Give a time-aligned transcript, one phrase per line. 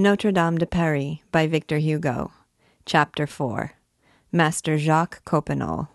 [0.00, 2.32] Notre Dame de Paris by Victor Hugo.
[2.86, 3.72] Chapter 4
[4.32, 5.88] Master Jacques Coppenole.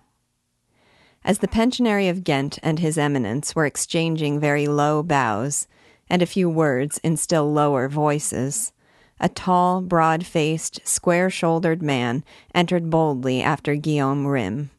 [1.24, 5.68] As the pensionary of Ghent and his eminence were exchanging very low bows
[6.07, 8.73] and a few words in still lower voices,
[9.20, 14.70] a tall, broad faced, square shouldered man entered boldly after Guillaume Rym.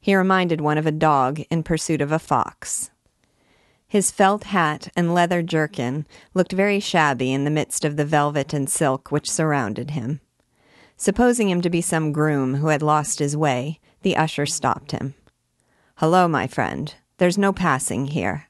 [0.00, 2.90] He reminded one of a dog in pursuit of a fox.
[3.88, 8.52] His felt hat and leather jerkin looked very shabby in the midst of the velvet
[8.52, 10.20] and silk which surrounded him.
[10.98, 15.14] Supposing him to be some groom who had lost his way, the usher stopped him.
[15.96, 16.94] Hello, my friend.
[17.16, 18.48] There's no passing here.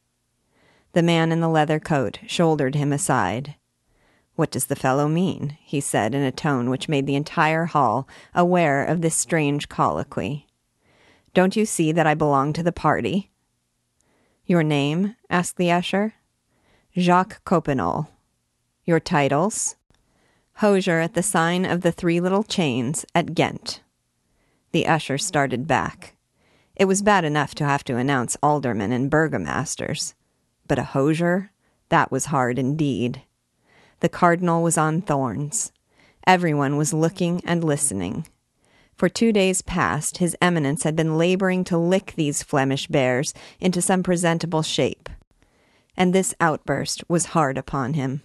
[0.93, 3.55] The man in the leather coat shouldered him aside.
[4.34, 5.57] What does the fellow mean?
[5.60, 10.46] he said in a tone which made the entire hall aware of this strange colloquy.
[11.32, 13.30] Don't you see that I belong to the party?
[14.48, 15.15] Your name?
[15.29, 16.15] asked the usher.
[16.98, 18.09] Jacques Coppenole.
[18.87, 19.77] Your titles?
[20.55, 23.82] Hosier at the sign of the Three Little Chains at Ghent.
[24.73, 26.16] The usher started back.
[26.74, 30.15] It was bad enough to have to announce aldermen and burgomasters,
[30.66, 31.51] but a hosier?
[31.91, 33.21] That was hard indeed.
[34.01, 35.73] The cardinal was on thorns.
[36.26, 38.26] Everyone was looking and listening.
[38.99, 43.80] For two days past, His Eminence had been laboring to lick these Flemish bears into
[43.80, 45.09] some presentable shape.
[45.96, 48.23] And this outburst was hard upon him.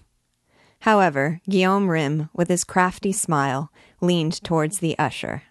[0.80, 5.44] However, Guillaume Rym, with his crafty smile, leaned towards the usher.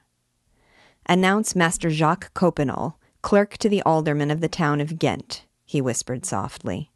[1.07, 6.27] Announce Master Jacques Coppenole, clerk to the alderman of the town of Ghent, he whispered
[6.27, 6.91] softly.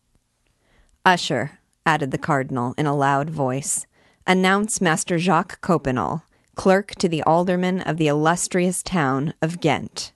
[1.05, 3.87] Usher, added the cardinal in a loud voice,
[4.27, 6.23] announce Master Jacques Coppenole,
[6.57, 10.13] clerk to the alderman of the illustrious town of Ghent.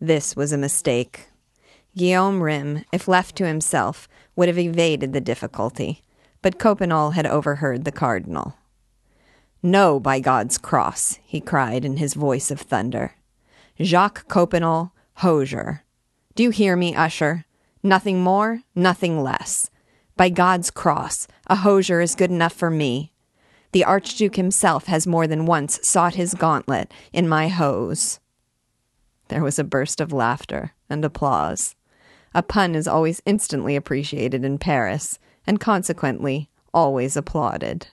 [0.00, 1.28] This was a mistake.
[1.96, 6.02] Guillaume Rym, if left to himself, would have evaded the difficulty,
[6.40, 8.56] but Coppenole had overheard the cardinal.
[9.62, 13.16] No, by God's cross, he cried in his voice of thunder.
[13.80, 15.84] Jacques Coppenole, hosier.
[16.34, 17.44] Do you hear me, usher?
[17.82, 19.70] Nothing more, nothing less.
[20.16, 23.11] By God's cross, a hosier is good enough for me,
[23.72, 28.20] the Archduke himself has more than once sought his gauntlet in my hose.
[29.28, 31.74] There was a burst of laughter and applause.
[32.34, 37.88] A pun is always instantly appreciated in Paris, and consequently always applauded.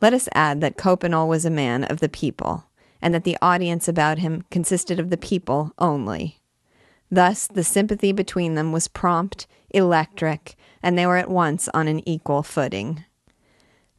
[0.00, 2.64] Let us add that Coppenole was a man of the people,
[3.00, 6.40] and that the audience about him consisted of the people only.
[7.10, 12.06] Thus, the sympathy between them was prompt, electric, and they were at once on an
[12.08, 13.04] equal footing.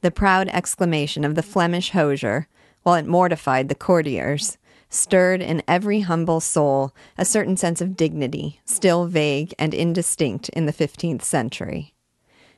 [0.04, 2.50] The proud exclamation of the Flemish hosier,
[2.82, 4.58] while it mortified the courtiers,
[4.90, 10.66] stirred in every humble soul a certain sense of dignity, still vague and indistinct in
[10.66, 11.94] the fifteenth century.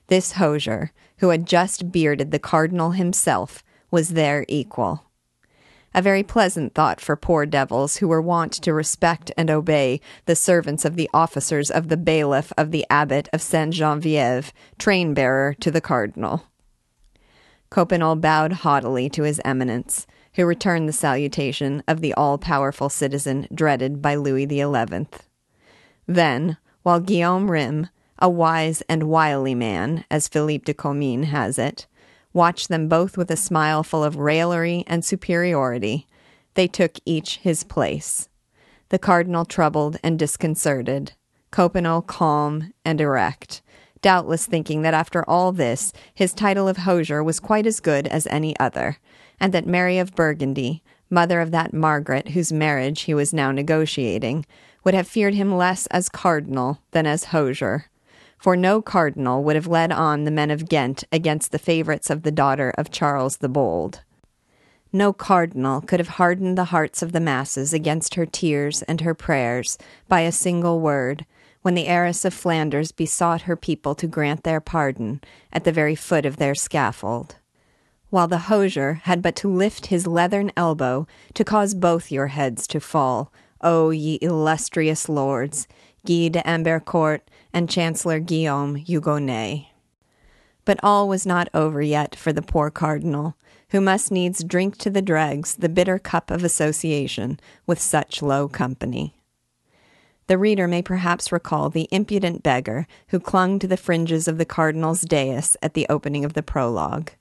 [0.07, 5.03] This hosier, who had just bearded the cardinal himself, was their equal.
[5.93, 10.35] A very pleasant thought for poor devils who were wont to respect and obey the
[10.35, 15.53] servants of the officers of the bailiff of the abbot of Saint Genevieve, train bearer
[15.59, 16.45] to the cardinal.
[17.69, 23.47] Coppenole bowed haughtily to his eminence, who returned the salutation of the all powerful citizen
[23.53, 25.07] dreaded by Louis XI.
[26.07, 27.89] Then, while Guillaume Rym,
[28.19, 31.87] a wise and wily man, as Philippe de Comines has it,
[32.33, 36.07] watched them both with a smile full of raillery and superiority,
[36.53, 38.29] they took each his place.
[38.89, 41.13] The cardinal troubled and disconcerted,
[41.51, 43.61] Coppenole calm and erect,
[44.05, 48.27] doubtless thinking that after all this, his title of Hosier was quite as good as
[48.27, 48.99] any other,
[49.39, 54.45] and that Mary of Burgundy, mother of that Margaret whose marriage he was now negotiating,
[54.83, 57.89] would have feared him less as cardinal than as Hosier.
[58.37, 62.21] For no cardinal would have led on the men of Ghent against the favorites of
[62.21, 64.01] the daughter of Charles the Bold.
[64.93, 69.15] No cardinal could have hardened the hearts of the masses against her tears and her
[69.15, 71.25] prayers by a single word,
[71.65, 75.19] when the heiress of Flanders besought her people to grant their pardon
[75.51, 77.37] at the very foot of their scaffold.
[78.11, 82.67] While the hosier had but to lift his leathern elbow to cause both your heads
[82.67, 85.67] to fall, O ye illustrious lords,
[86.05, 89.65] Guy de Ambercourt and Chancellor Guillaume Hugonet.
[90.65, 93.37] But all was not over yet for the poor cardinal,
[93.69, 98.47] who must needs drink to the dregs the bitter cup of association with such low
[98.47, 99.14] company.
[100.27, 104.45] The reader may perhaps recall the impudent beggar who clung to the fringes of the
[104.45, 107.11] cardinal's dais at the opening of the prologue.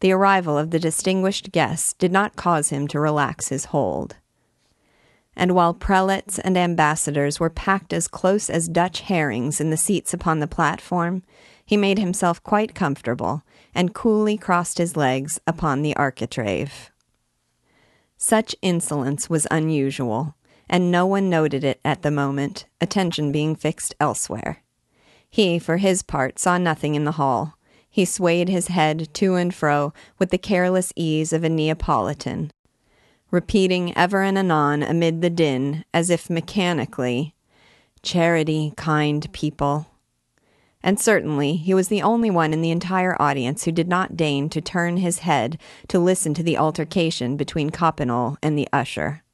[0.00, 4.16] The arrival of the distinguished guests did not cause him to relax his hold.
[5.36, 10.12] And while prelates and ambassadors were packed as close as Dutch herrings in the seats
[10.12, 11.22] upon the platform,
[11.64, 13.42] he made himself quite comfortable
[13.74, 16.90] and coolly crossed his legs upon the architrave.
[18.16, 20.34] Such insolence was unusual,
[20.68, 24.62] and no one noted it at the moment, attention being fixed elsewhere.
[25.28, 27.58] He, for his part, saw nothing in the hall.
[27.88, 32.50] He swayed his head to and fro with the careless ease of a Neapolitan,
[33.30, 37.34] repeating ever and anon amid the din, as if mechanically,
[38.02, 39.88] Charity, kind people.
[40.80, 44.48] And certainly he was the only one in the entire audience who did not deign
[44.50, 45.58] to turn his head
[45.88, 49.24] to listen to the altercation between Coppenole and the usher.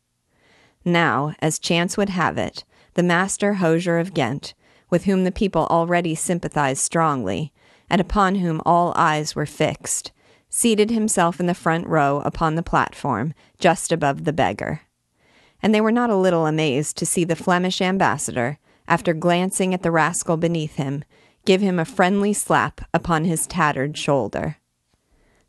[0.85, 2.65] Now, as chance would have it,
[2.95, 4.55] the master hosier of Ghent,
[4.91, 7.53] with whom the people already sympathized strongly,
[7.89, 10.13] and upon whom all eyes were fixed,
[10.49, 14.83] seated himself in the front row upon the platform, just above the beggar.
[15.63, 18.59] And they were not a little amazed to see the Flemish ambassador,
[18.89, 21.05] after glancing at the rascal beneath him,
[21.45, 24.57] give him a friendly slap upon his tattered shoulder.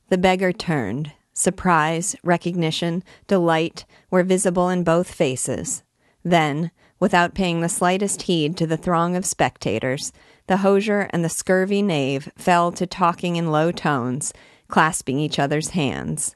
[0.09, 5.83] The beggar turned, Surprise, recognition, delight were visible in both faces.
[6.23, 10.13] Then, without paying the slightest heed to the throng of spectators,
[10.47, 14.33] the hosier and the scurvy knave fell to talking in low tones,
[14.67, 16.35] clasping each other's hands,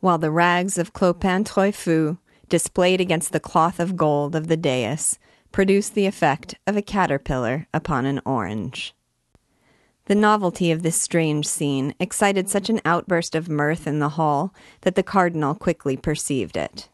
[0.00, 2.18] while the rags of Clopin Trouillefou,
[2.48, 5.18] displayed against the cloth of gold of the dais,
[5.52, 8.94] produced the effect of a caterpillar upon an orange.
[10.06, 14.52] The novelty of this strange scene excited such an outburst of mirth in the hall
[14.80, 16.88] that the cardinal quickly perceived it.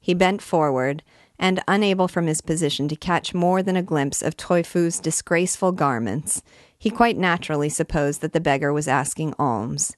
[0.00, 1.02] He bent forward,
[1.38, 6.42] and unable from his position to catch more than a glimpse of Trouillefou's disgraceful garments,
[6.78, 9.96] he quite naturally supposed that the beggar was asking alms.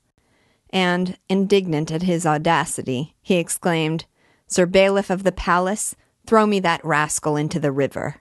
[0.71, 4.07] And, indignant at his audacity, he exclaimed,
[4.47, 5.95] Sir bailiff of the palace,
[6.27, 8.17] throw me that rascal into the river.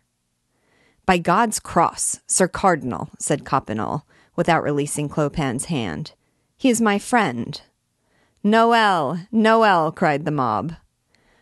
[1.05, 4.03] By God's cross, Sir Cardinal, said Coppenole,
[4.35, 6.13] without releasing Clopin's hand.
[6.57, 7.61] He is my friend.
[8.43, 9.19] Noel!
[9.31, 9.91] Noel!
[9.91, 10.73] cried the mob.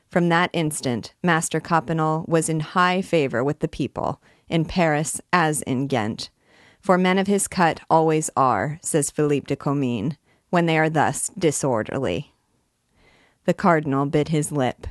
[0.09, 5.61] From that instant, Master Coppenole was in high favor with the people, in Paris as
[5.63, 6.29] in Ghent.
[6.79, 10.17] For men of his cut always are, says Philippe de Comines,
[10.49, 12.33] when they are thus disorderly.
[13.45, 14.87] The cardinal bit his lip.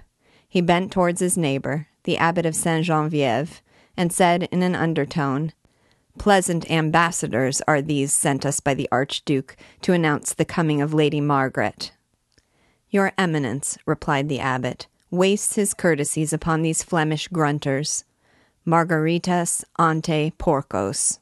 [0.48, 3.62] He bent towards his neighbor, the abbot of Saint Genevieve,
[3.96, 5.52] and said in an undertone,
[6.18, 11.20] Pleasant ambassadors are these sent us by the Archduke to announce the coming of Lady
[11.20, 11.92] Margaret.
[12.90, 18.04] Your Eminence, replied the abbot, wastes his courtesies upon these Flemish grunters.
[18.66, 21.18] Margaritas ante porcos.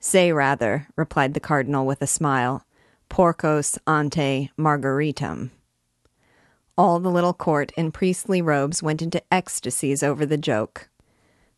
[0.00, 2.64] Say rather, replied the cardinal with a smile,
[3.08, 5.50] porcos ante margaritam.
[6.78, 10.88] All the little court in priestly robes went into ecstasies over the joke.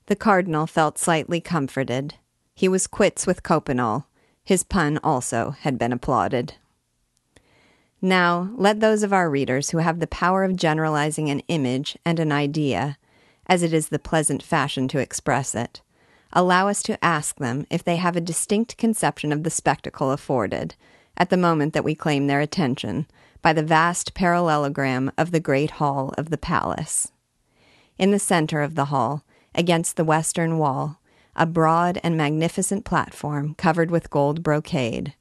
[0.07, 2.15] The cardinal felt slightly comforted.
[2.61, 4.05] He was quits with Coppenole.
[4.45, 6.57] His pun also had been applauded.
[8.03, 12.21] Now, let those of our readers who have the power of generalizing an image and
[12.21, 12.99] an idea,
[13.47, 15.81] as it is the pleasant fashion to express it,
[16.35, 20.75] allow us to ask them if they have a distinct conception of the spectacle afforded,
[21.17, 23.07] at the moment that we claim their attention,
[23.41, 27.11] by the vast parallelogram of the great hall of the palace.
[27.97, 29.25] In the center of the hall,
[29.55, 31.00] against the western wall,
[31.37, 35.15] a broad and magnificent platform covered with gold brocade,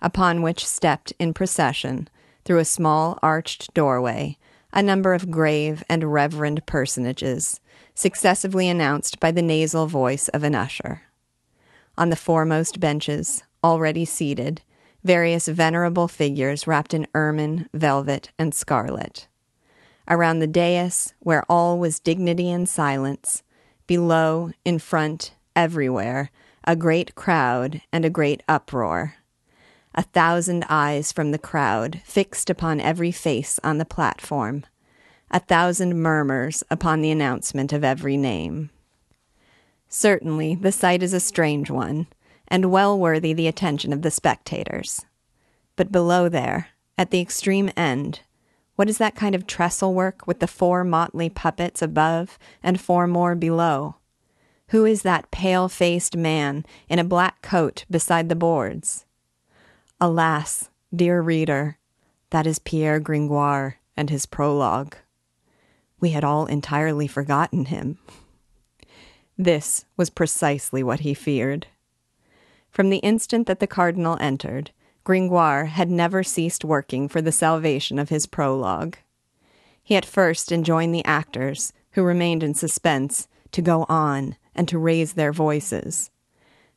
[0.00, 2.08] upon which stepped in procession,
[2.44, 4.36] through a small arched doorway,
[4.72, 7.60] a number of grave and reverend personages,
[7.94, 11.02] successively announced by the nasal voice of an usher.
[11.96, 14.62] On the foremost benches, already seated,
[15.04, 19.28] various venerable figures wrapped in ermine, velvet, and scarlet.
[20.08, 23.42] Around the dais, where all was dignity and silence,
[23.86, 26.30] below, in front, everywhere,
[26.64, 29.16] a great crowd and a great uproar.
[29.94, 34.64] A thousand eyes from the crowd fixed upon every face on the platform,
[35.30, 38.70] a thousand murmurs upon the announcement of every name.
[39.88, 42.06] Certainly, the sight is a strange one,
[42.48, 45.04] and well worthy the attention of the spectators.
[45.76, 48.20] But below there, at the extreme end,
[48.76, 53.06] what is that kind of trestle work with the four motley puppets above and four
[53.06, 53.96] more below?
[54.72, 59.04] Who is that pale faced man in a black coat beside the boards?
[60.00, 61.76] Alas, dear reader,
[62.30, 64.96] that is Pierre Gringoire and his prologue.
[66.00, 67.98] We had all entirely forgotten him.
[69.36, 71.66] This was precisely what he feared.
[72.70, 74.70] From the instant that the cardinal entered,
[75.04, 78.96] Gringoire had never ceased working for the salvation of his prologue.
[79.82, 84.78] He at first enjoined the actors, who remained in suspense, to go on and to
[84.78, 86.10] raise their voices.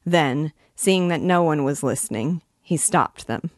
[0.06, 3.50] Then, seeing that no one was listening, he stopped them.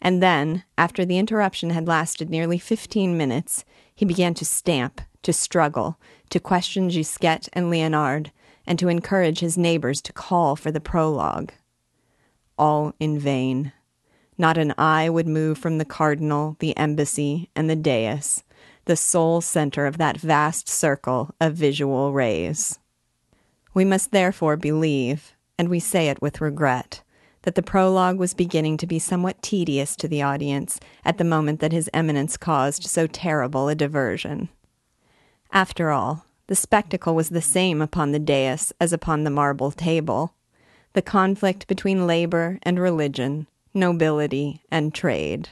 [0.00, 3.64] And then, after the interruption had lasted nearly fifteen minutes,
[3.94, 5.98] he began to stamp, to struggle,
[6.30, 8.30] to question Gisquette and Leonard,
[8.66, 11.52] and to encourage his neighbors to call for the prologue.
[12.58, 13.72] All in vain.
[14.38, 18.44] Not an eye would move from the cardinal, the embassy, and the dais,
[18.86, 22.78] the sole center of that vast circle of visual rays.
[23.74, 27.02] We must therefore believe, and we say it with regret,
[27.42, 31.60] that the prologue was beginning to be somewhat tedious to the audience at the moment
[31.60, 34.48] that His Eminence caused so terrible a diversion.
[35.52, 40.32] After all, the spectacle was the same upon the dais as upon the marble table
[40.92, 45.50] the conflict between labor and religion, nobility and trade.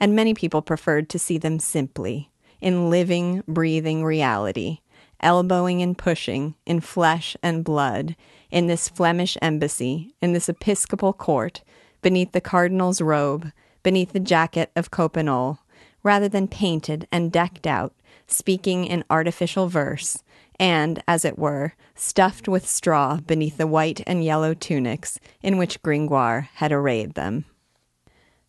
[0.00, 2.30] And many people preferred to see them simply,
[2.64, 4.78] in living, breathing reality,
[5.20, 8.16] elbowing and pushing, in flesh and blood,
[8.50, 11.62] in this Flemish embassy, in this episcopal court,
[12.00, 13.52] beneath the cardinal's robe,
[13.82, 15.58] beneath the jacket of Coppenole,
[16.02, 17.92] rather than painted and decked out,
[18.26, 20.22] speaking in artificial verse,
[20.58, 25.82] and, as it were, stuffed with straw beneath the white and yellow tunics in which
[25.82, 27.44] Gringoire had arrayed them.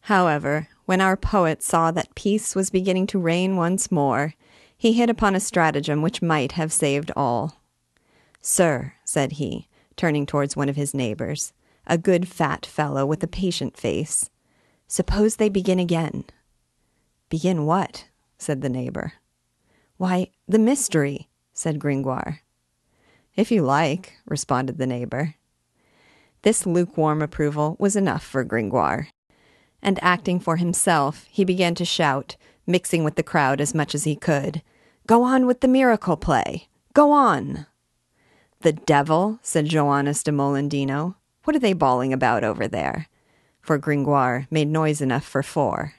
[0.02, 4.34] However, when our poet saw that peace was beginning to reign once more,
[4.78, 7.62] he hit upon a stratagem which might have saved all.
[8.42, 11.54] Sir, said he, turning towards one of his neighbors,
[11.88, 14.30] a good fat fellow with a patient face,
[14.88, 16.26] suppose they begin again.
[17.30, 18.08] Begin what?
[18.38, 19.14] said the neighbor.
[19.98, 22.42] Why, the mystery, said Gringoire.
[23.36, 25.36] If you like, responded the neighbor.
[26.44, 29.08] This lukewarm approval was enough for Gringoire.
[29.86, 34.04] And acting for himself, he began to shout, mixing with the crowd as much as
[34.04, 34.64] he could,
[35.06, 36.70] Go on with the miracle play!
[36.94, 37.68] Go on!
[38.62, 41.18] The devil, said Joannes de Molendino.
[41.44, 43.08] What are they bawling about over there?
[43.62, 45.94] For Gringoire made noise enough for four.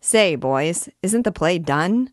[0.00, 2.10] Say, boys, isn't the play done?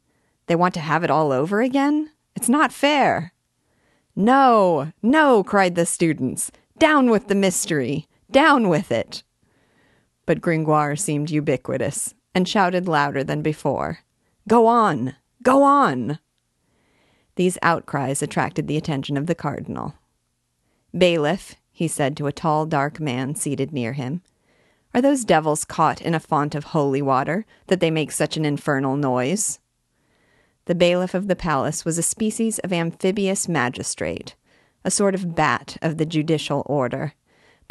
[0.47, 2.09] They want to have it all over again?
[2.35, 3.31] It's not fair.
[4.13, 6.51] No, no, cried the students.
[6.77, 8.09] Down with the mystery.
[8.29, 9.23] Down with it.
[10.25, 13.99] But Gringoire seemed ubiquitous and shouted louder than before.
[14.47, 15.15] Go on!
[15.43, 16.19] Go on!
[17.35, 19.95] These outcries attracted the attention of the cardinal.
[20.95, 24.21] Bailiff, he said to a tall, dark man seated near him,
[24.93, 28.43] are those devils caught in a font of holy water that they make such an
[28.43, 29.59] infernal noise?
[30.65, 34.35] The bailiff of the palace was a species of amphibious magistrate,
[34.83, 37.13] a sort of bat of the judicial order,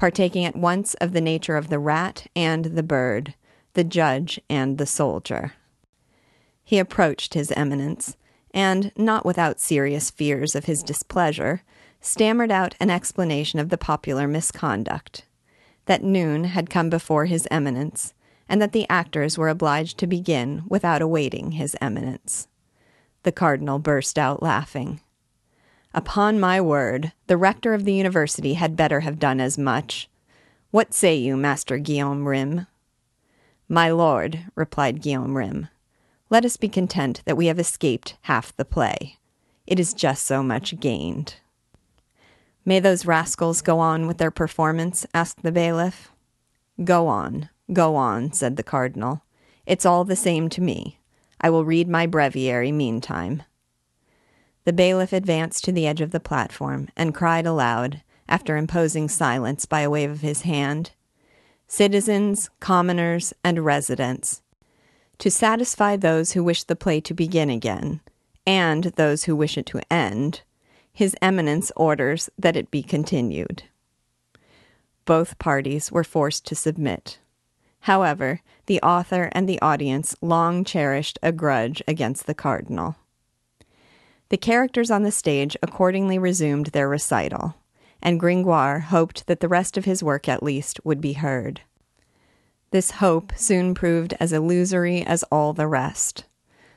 [0.00, 3.34] partaking at once of the nature of the rat and the bird,
[3.74, 5.52] the judge and the soldier.
[6.64, 8.16] He approached his eminence,
[8.54, 11.60] and, not without serious fears of his displeasure,
[12.00, 15.26] stammered out an explanation of the popular misconduct
[15.84, 18.14] that noon had come before his eminence,
[18.48, 22.48] and that the actors were obliged to begin without awaiting his eminence.
[23.22, 25.02] The cardinal burst out laughing.
[25.92, 30.08] Upon my word, the rector of the university had better have done as much.
[30.70, 32.66] What say you, Master Guillaume Rym?
[33.68, 35.68] My lord, replied Guillaume Rym,
[36.28, 39.18] let us be content that we have escaped half the play.
[39.66, 41.36] It is just so much gained.
[42.64, 45.04] May those rascals go on with their performance?
[45.12, 46.12] asked the bailiff.
[46.84, 49.22] Go on, go on, said the cardinal.
[49.66, 51.00] It's all the same to me.
[51.40, 53.42] I will read my breviary meantime.
[54.70, 59.66] The bailiff advanced to the edge of the platform and cried aloud, after imposing silence
[59.66, 60.92] by a wave of his hand
[61.66, 64.42] Citizens, commoners, and residents,
[65.18, 68.00] to satisfy those who wish the play to begin again,
[68.46, 70.42] and those who wish it to end,
[70.92, 73.64] His Eminence orders that it be continued.
[75.04, 77.18] Both parties were forced to submit.
[77.80, 82.94] However, the author and the audience long cherished a grudge against the cardinal.
[84.30, 87.56] The characters on the stage accordingly resumed their recital,
[88.00, 91.62] and Gringoire hoped that the rest of his work at least would be heard.
[92.70, 96.26] This hope soon proved as illusory as all the rest.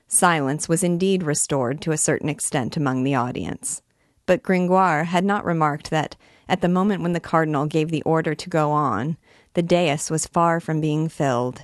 [0.08, 3.84] Silence was indeed restored to a certain extent among the audience,
[4.26, 6.16] but Gringoire had not remarked that,
[6.50, 9.16] at the moment when the cardinal gave the order to go on,
[9.54, 11.64] the dais was far from being filled,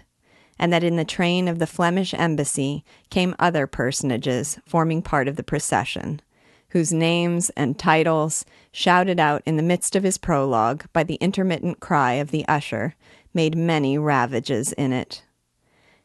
[0.60, 5.38] and that in the train of the Flemish embassy came other personages forming part of
[5.38, 6.22] the procession,
[6.70, 11.80] whose names and titles, shouted out in the midst of his prologue by the intermittent
[11.80, 12.94] cry of the usher,
[13.34, 15.24] made many ravages in it.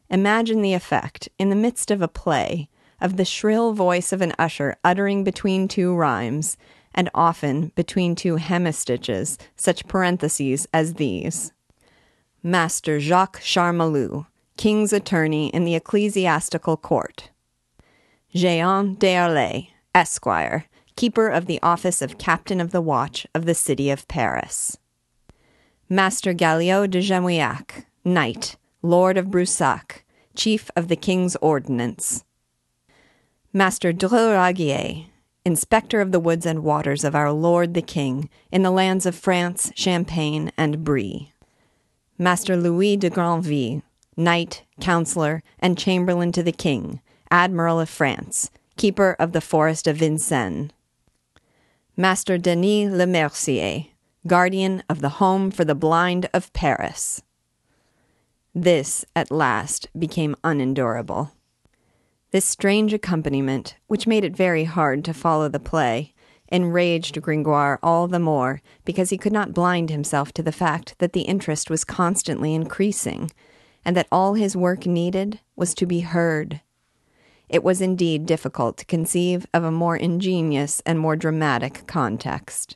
[0.09, 2.69] Imagine the effect, in the midst of a play,
[3.01, 6.57] of the shrill voice of an usher uttering between two rhymes,
[6.93, 11.51] and often between two hemistiches, such parentheses as these
[12.41, 17.29] Master Jacques Charmolue, King's Attorney in the Ecclesiastical Court.
[18.33, 23.89] Jean d'Arlet, Esquire, Keeper of the Office of Captain of the Watch of the City
[23.89, 24.77] of Paris.
[25.89, 32.23] Master Galliot de Jamouillac, Knight, Lord of Broussac, Chief of the King's Ordnance.
[33.51, 35.05] Master Dreux
[35.43, 39.15] Inspector of the Woods and Waters of our Lord the King, in the lands of
[39.15, 41.33] France, Champagne, and Brie.
[42.17, 43.81] Master Louis de Granville,
[44.17, 49.97] Knight, Counsellor, and Chamberlain to the King, Admiral of France, Keeper of the Forest of
[49.97, 50.71] Vincennes.
[51.97, 53.85] Master Denis Le Mercier,
[54.27, 57.21] Guardian of the Home for the Blind of Paris.
[58.53, 61.31] This, at last, became unendurable.
[62.31, 66.13] This strange accompaniment, which made it very hard to follow the play,
[66.49, 71.13] enraged Gringoire all the more because he could not blind himself to the fact that
[71.13, 73.31] the interest was constantly increasing,
[73.85, 76.61] and that all his work needed was to be heard.
[77.47, 82.75] It was indeed difficult to conceive of a more ingenious and more dramatic context.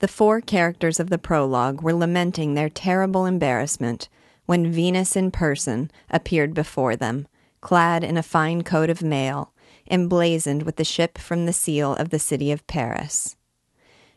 [0.00, 4.10] The four characters of the prologue were lamenting their terrible embarrassment
[4.44, 7.26] when Venus in person appeared before them,
[7.62, 9.52] clad in a fine coat of mail,
[9.90, 13.36] emblazoned with the ship from the seal of the city of Paris.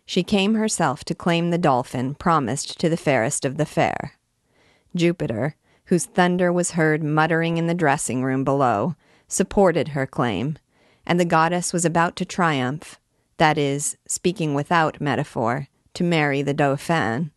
[0.05, 4.13] She came herself to claim the dolphin promised to the fairest of the fair.
[4.95, 5.55] Jupiter,
[5.89, 8.95] whose thunder was heard muttering in the dressing room below,
[9.27, 10.55] supported her claim,
[11.03, 12.99] and the goddess was about to triumph,
[13.37, 17.31] that is, speaking without metaphor, to marry the Dauphin,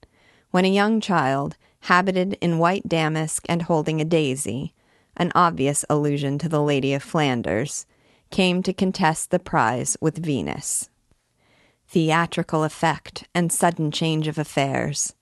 [0.51, 4.75] when a young child, habited in white damask and holding a daisy,
[5.17, 7.87] an obvious allusion to the Lady of Flanders,
[8.31, 10.91] came to contest the prize with Venus.
[11.89, 15.15] Theatrical effect and sudden change of affairs.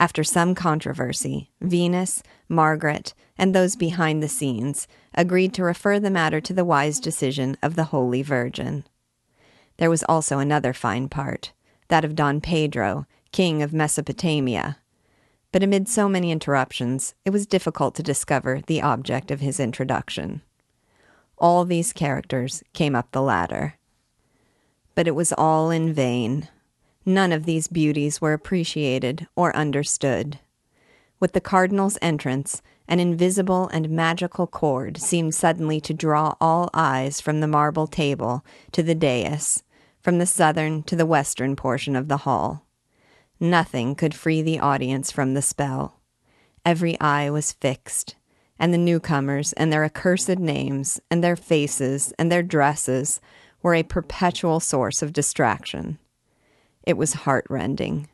[0.00, 6.40] After some controversy, Venus, Margaret, and those behind the scenes agreed to refer the matter
[6.40, 8.84] to the wise decision of the Holy Virgin.
[9.76, 11.52] There was also another fine part,
[11.88, 14.78] that of Don Pedro, king of Mesopotamia,
[15.52, 20.40] but amid so many interruptions, it was difficult to discover the object of his introduction.
[21.36, 23.74] All these characters came up the ladder.
[24.94, 26.48] But it was all in vain.
[27.06, 30.38] None of these beauties were appreciated or understood.
[31.18, 37.20] With the cardinal's entrance, an invisible and magical cord seemed suddenly to draw all eyes
[37.20, 39.62] from the marble table to the dais,
[40.00, 42.66] from the southern to the western portion of the hall.
[43.38, 46.00] Nothing could free the audience from the spell.
[46.64, 48.16] Every eye was fixed,
[48.58, 53.20] and the newcomers and their accursed names and their faces and their dresses
[53.62, 55.98] were a perpetual source of distraction.
[56.84, 58.08] It was heartrending.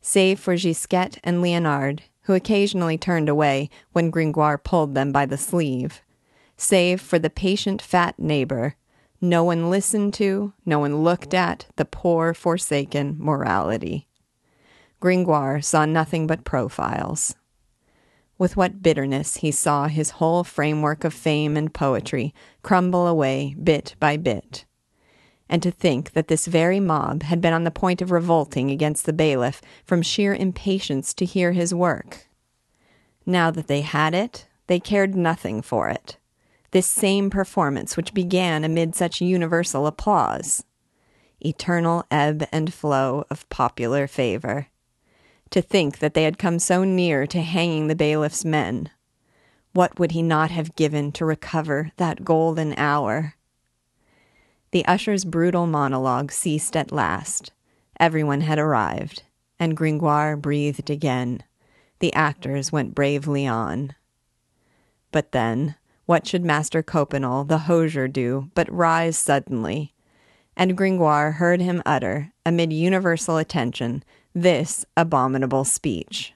[0.00, 5.36] Save for Gisquette and Leonard, who occasionally turned away when Gringoire pulled them by the
[5.36, 6.00] sleeve,
[6.56, 8.76] save for the patient fat neighbor,
[9.20, 14.08] no one listened to, no one looked at the poor forsaken morality.
[15.00, 17.34] Gringoire saw nothing but profiles.
[18.38, 23.94] With what bitterness he saw his whole framework of fame and poetry crumble away bit
[24.00, 24.64] by bit.
[25.50, 29.04] And to think that this very mob had been on the point of revolting against
[29.04, 32.28] the bailiff from sheer impatience to hear his work.
[33.26, 36.18] Now that they had it, they cared nothing for it.
[36.70, 40.62] This same performance which began amid such universal applause.
[41.40, 44.68] Eternal ebb and flow of popular favor.
[45.50, 48.88] To think that they had come so near to hanging the bailiff's men.
[49.72, 53.34] What would he not have given to recover that golden hour?
[54.72, 57.52] The usher's brutal monologue ceased at last.
[57.98, 59.24] Everyone had arrived,
[59.58, 61.42] and Gringoire breathed again.
[61.98, 63.94] The actors went bravely on.
[65.10, 65.74] But then,
[66.06, 69.94] what should Master Coppenole, the hosier, do but rise suddenly?
[70.56, 74.04] And Gringoire heard him utter, amid universal attention,
[74.34, 76.32] this abominable speech.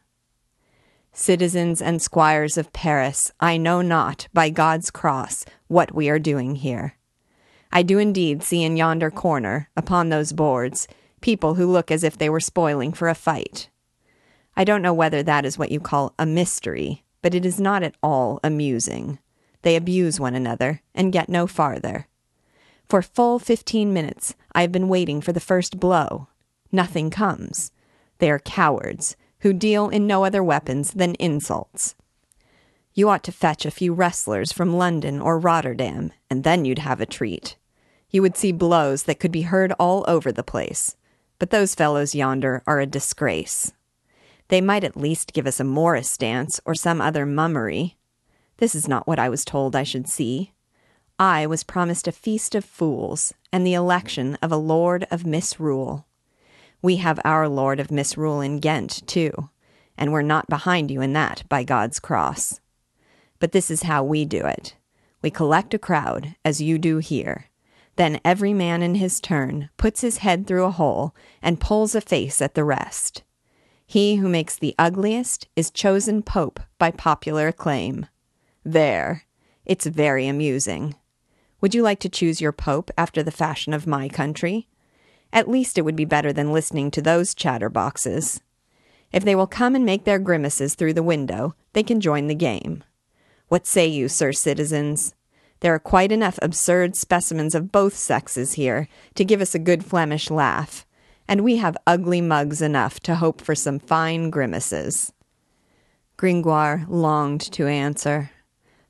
[1.12, 6.56] Citizens and squires of Paris, I know not, by God's cross, what we are doing
[6.56, 6.96] here.
[7.76, 10.86] I do indeed see in yonder corner, upon those boards,
[11.20, 13.68] people who look as if they were spoiling for a fight.
[14.56, 17.82] I don't know whether that is what you call a mystery, but it is not
[17.82, 19.18] at all amusing.
[19.62, 22.06] They abuse one another and get no farther.
[22.88, 26.28] For full fifteen minutes I have been waiting for the first blow.
[26.70, 27.72] Nothing comes.
[28.18, 31.96] They are cowards, who deal in no other weapons than insults.
[32.92, 37.00] You ought to fetch a few wrestlers from London or Rotterdam, and then you'd have
[37.00, 37.56] a treat.
[38.14, 40.94] You would see blows that could be heard all over the place.
[41.40, 43.72] But those fellows yonder are a disgrace.
[44.46, 47.96] They might at least give us a Morris dance or some other mummery.
[48.58, 50.52] This is not what I was told I should see.
[51.18, 56.06] I was promised a feast of fools and the election of a lord of misrule.
[56.82, 59.50] We have our lord of misrule in Ghent, too,
[59.98, 62.60] and we're not behind you in that, by God's cross.
[63.40, 64.76] But this is how we do it.
[65.20, 67.46] We collect a crowd, as you do here.
[67.96, 72.00] Then every man in his turn puts his head through a hole and pulls a
[72.00, 73.22] face at the rest.
[73.86, 78.06] He who makes the ugliest is chosen pope by popular acclaim.
[78.64, 79.24] There.
[79.64, 80.94] It's very amusing.
[81.60, 84.68] Would you like to choose your pope after the fashion of my country?
[85.32, 88.40] At least it would be better than listening to those chatterboxes.
[89.12, 92.34] If they will come and make their grimaces through the window, they can join the
[92.34, 92.82] game.
[93.48, 95.14] What say you, sir citizens?
[95.64, 99.82] There are quite enough absurd specimens of both sexes here to give us a good
[99.82, 100.84] Flemish laugh,
[101.26, 105.14] and we have ugly mugs enough to hope for some fine grimaces.
[106.18, 108.30] Gringoire longed to answer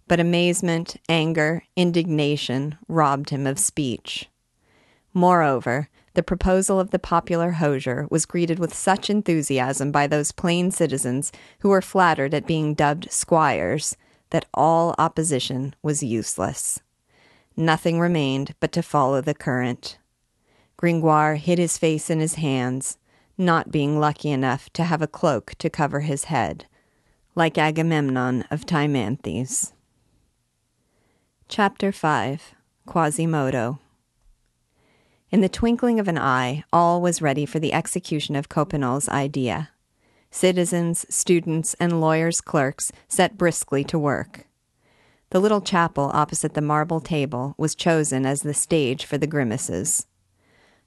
[0.08, 4.28] but amazement, anger, indignation robbed him of speech.
[5.12, 10.72] Moreover, the proposal of the popular hosier was greeted with such enthusiasm by those plain
[10.72, 13.96] citizens who were flattered at being dubbed squires
[14.34, 16.80] that all opposition was useless.
[17.56, 19.96] Nothing remained but to follow the current.
[20.76, 22.98] Gringoire hid his face in his hands,
[23.38, 26.66] not being lucky enough to have a cloak to cover his head,
[27.36, 29.72] like Agamemnon of Timanthes.
[31.46, 33.78] Chapter 5 Quasimodo
[35.30, 39.70] In the twinkling of an eye, all was ready for the execution of Coppenole's idea.
[40.34, 44.48] Citizens, students, and lawyers' clerks set briskly to work.
[45.30, 50.08] The little chapel opposite the marble table was chosen as the stage for the grimaces.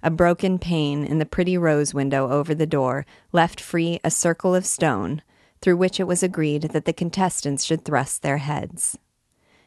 [0.03, 4.53] A broken pane in the pretty rose window over the door left free a circle
[4.53, 5.21] of stone,
[5.61, 8.99] through which it was agreed that the contestants should thrust their heads.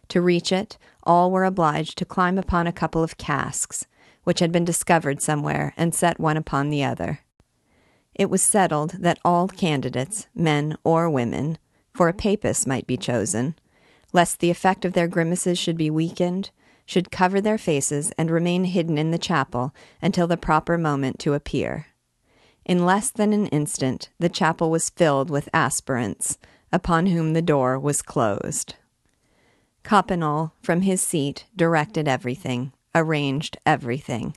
[0.09, 3.87] To reach it, all were obliged to climb upon a couple of casks,
[4.25, 7.21] which had been discovered somewhere, and set one upon the other.
[8.14, 11.59] It was settled that all candidates, men or women,
[11.94, 13.55] for a papist might be chosen,
[14.12, 16.51] lest the effect of their grimaces should be weakened,
[16.85, 21.35] should cover their faces and remain hidden in the chapel until the proper moment to
[21.35, 21.87] appear.
[22.64, 26.38] In less than an instant, the chapel was filled with aspirants,
[26.73, 28.75] upon whom the door was closed.
[29.83, 34.37] Coppenole, from his seat, directed everything, arranged everything.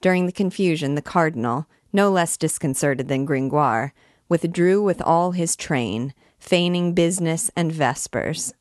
[0.00, 3.92] During the confusion, the cardinal, no less disconcerted than Gringoire,
[4.28, 8.54] withdrew with all his train, feigning business and vespers.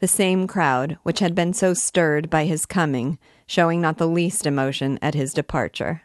[0.00, 4.46] The same crowd which had been so stirred by his coming, showing not the least
[4.46, 6.02] emotion at his departure.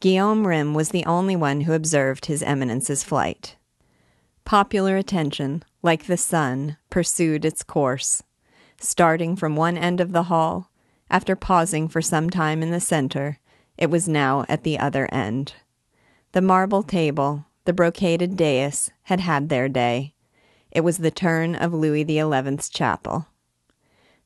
[0.00, 3.56] Guillaume Rym was the only one who observed his eminence's flight.
[4.46, 8.22] Popular attention, like the sun, pursued its course.
[8.80, 10.70] Starting from one end of the hall,
[11.10, 13.39] after pausing for some time in the center,
[13.80, 15.54] it was now at the other end.
[16.32, 20.14] The marble table, the brocaded dais, had had their day.
[20.70, 23.26] It was the turn of Louis XI's chapel.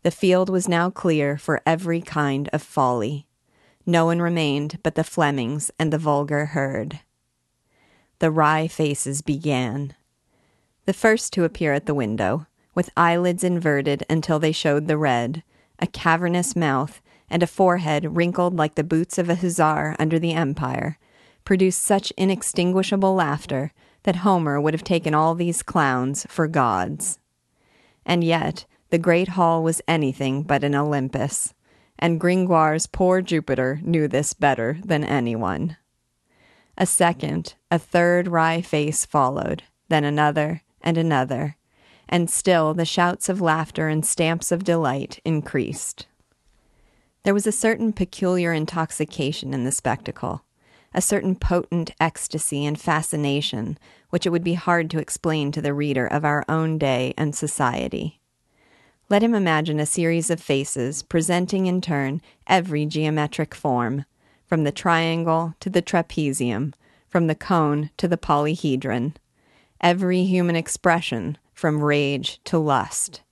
[0.03, 3.27] The field was now clear for every kind of folly.
[3.87, 7.01] No one remained but the Flemings and the vulgar herd.
[8.19, 9.95] The wry faces began.
[10.85, 15.43] The first to appear at the window, with eyelids inverted until they showed the red,
[15.79, 20.33] a cavernous mouth, and a forehead wrinkled like the boots of a hussar under the
[20.33, 20.99] Empire,
[21.45, 23.73] produced such inextinguishable laughter
[24.05, 27.19] that Homer would have taken all these clowns for gods.
[28.07, 31.55] And yet, the great hall was anything but an Olympus,
[31.99, 35.77] and Gringoire's poor Jupiter knew this better than anyone.
[36.77, 41.57] A second, a third wry face followed, then another, and another,
[42.09, 46.07] and still the shouts of laughter and stamps of delight increased.
[47.25, 50.45] There was a certain peculiar intoxication in the spectacle,
[50.93, 53.79] a certain potent ecstasy and fascination
[54.11, 57.35] which it would be hard to explain to the reader of our own day and
[57.35, 58.21] society.
[59.09, 64.05] Let him imagine a series of faces presenting in turn every geometric form,
[64.47, 66.75] from the triangle to the trapezium,
[67.09, 69.15] from the cone to the polyhedron,
[69.81, 73.23] every human expression, from rage to lust,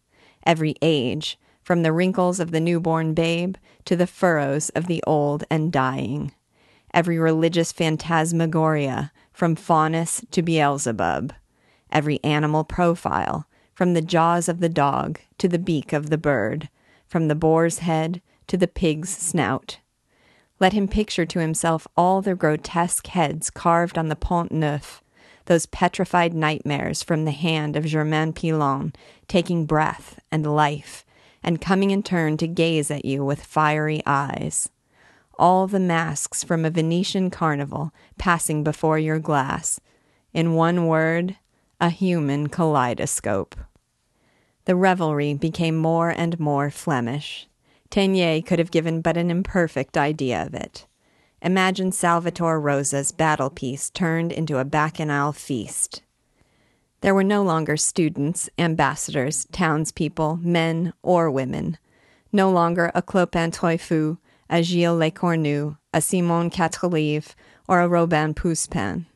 [0.47, 5.45] every age, from the wrinkles of the newborn babe to the furrows of the old
[5.51, 6.33] and dying,
[6.93, 11.33] every religious phantasmagoria, from Faunus to Beelzebub,
[11.91, 16.69] every animal profile, from the jaws of the dog to the beak of the bird,
[17.07, 19.79] from the boar's head to the pig's snout.
[20.61, 25.03] Let him picture to himself all the grotesque heads carved on the Pont Neuf,
[25.47, 28.93] those petrified nightmares from the hand of Germain Pilon,
[29.27, 31.05] taking breath and life,
[31.43, 34.69] and coming in turn to gaze at you with fiery eyes.
[35.39, 39.81] All the masks from a Venetian carnival passing before your glass.
[40.33, 41.37] In one word,
[41.81, 43.57] a human kaleidoscope.
[44.65, 47.49] The revelry became more and more Flemish.
[47.91, 50.87] Teniers could have given but an imperfect idea of it.
[51.43, 56.03] Imagine Salvator Rosa's battle piece turned into a bacchanal feast.
[57.03, 61.79] There were no longer students, ambassadors, townspeople, men or women.
[62.33, 67.35] No longer a Clopin Trouillefou, a Gilles Lecornu, a Simon Quatrelivre,
[67.69, 69.07] or a Robin Poussepain.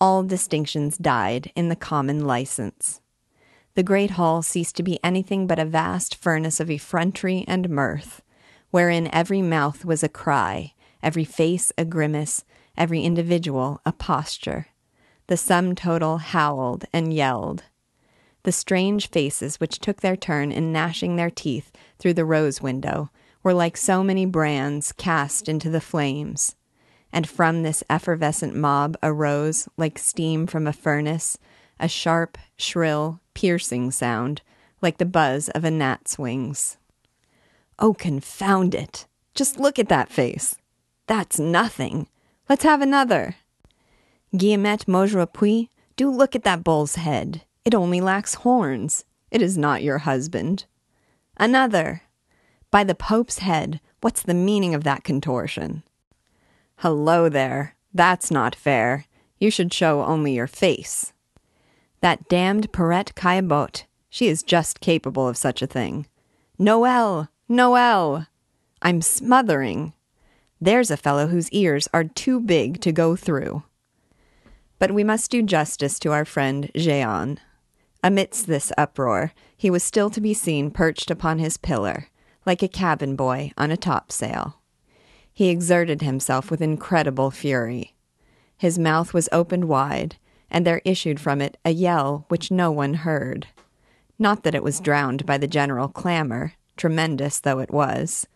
[0.00, 3.00] All distinctions died in the common license
[3.76, 8.22] the great hall ceased to be anything but a vast furnace of effrontery and mirth,
[8.70, 12.42] wherein every mouth was a cry, every face a grimace,
[12.76, 14.68] every individual a posture.
[15.28, 17.64] The sum total howled and yelled.
[18.44, 23.10] The strange faces which took their turn in gnashing their teeth through the rose window
[23.42, 26.54] were like so many brands cast into the flames.
[27.12, 31.38] And from this effervescent mob arose, like steam from a furnace,
[31.80, 34.42] a sharp, shrill, piercing sound,
[34.80, 36.76] like the buzz of a gnat's wings.
[37.78, 39.06] Oh, confound it!
[39.34, 40.56] Just look at that face.
[41.06, 42.08] That's nothing.
[42.48, 43.36] Let's have another.
[44.34, 47.42] Guillemette Maugerepuis, do look at that bull's head.
[47.64, 49.04] It only lacks horns.
[49.30, 50.64] It is not your husband.
[51.36, 52.02] Another.
[52.70, 55.82] By the Pope's head, what's the meaning of that contortion?
[56.76, 57.74] Hello there.
[57.94, 59.06] That's not fair.
[59.38, 61.12] You should show only your face.
[62.00, 63.84] That damned Perrette Caillebotte.
[64.10, 66.06] She is just capable of such a thing.
[66.58, 67.28] Noel!
[67.48, 68.26] Noel!
[68.82, 69.92] I'm smothering.
[70.60, 73.62] There's a fellow whose ears are too big to go through.
[74.78, 77.40] But we must do justice to our friend Jehan.
[78.02, 82.08] Amidst this uproar, he was still to be seen perched upon his pillar,
[82.44, 84.60] like a cabin boy on a topsail.
[85.32, 87.94] He exerted himself with incredible fury.
[88.56, 90.16] His mouth was opened wide,
[90.50, 93.48] and there issued from it a yell which no one heard.
[94.18, 98.26] Not that it was drowned by the general clamor, tremendous though it was,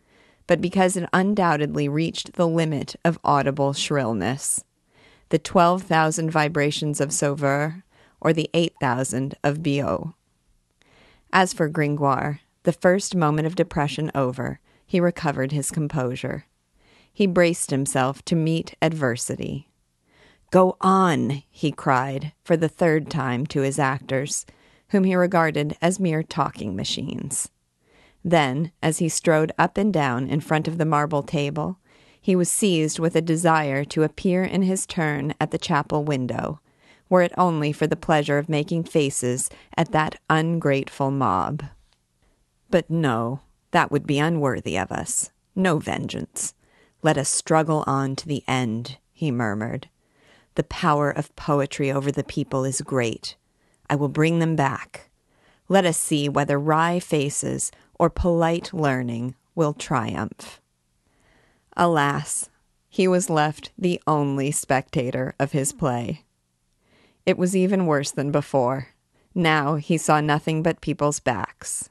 [0.47, 4.65] but because it undoubtedly reached the limit of audible shrillness.
[5.31, 7.85] The 12,000 vibrations of Sauveur,
[8.21, 10.13] or the 8,000 of Biot.
[11.33, 16.47] As for Gringoire, the first moment of depression over, he recovered his composure.
[17.13, 19.69] He braced himself to meet adversity.
[20.51, 24.45] Go on, he cried for the third time to his actors,
[24.89, 27.49] whom he regarded as mere talking machines.
[28.25, 31.79] Then, as he strode up and down in front of the marble table,
[32.31, 36.61] he was seized with a desire to appear in his turn at the chapel window,
[37.09, 41.65] were it only for the pleasure of making faces at that ungrateful mob.
[42.71, 43.41] But no,
[43.73, 45.33] that would be unworthy of us.
[45.57, 46.55] No vengeance.
[47.03, 49.89] Let us struggle on to the end, he murmured.
[50.55, 53.35] The power of poetry over the people is great.
[53.89, 55.11] I will bring them back.
[55.69, 60.61] Let us see whether wry faces or polite learning will triumph.
[61.83, 62.51] Alas,
[62.91, 66.25] he was left the only spectator of his play.
[67.25, 68.89] It was even worse than before.
[69.35, 71.89] Now he saw nothing but people's backs.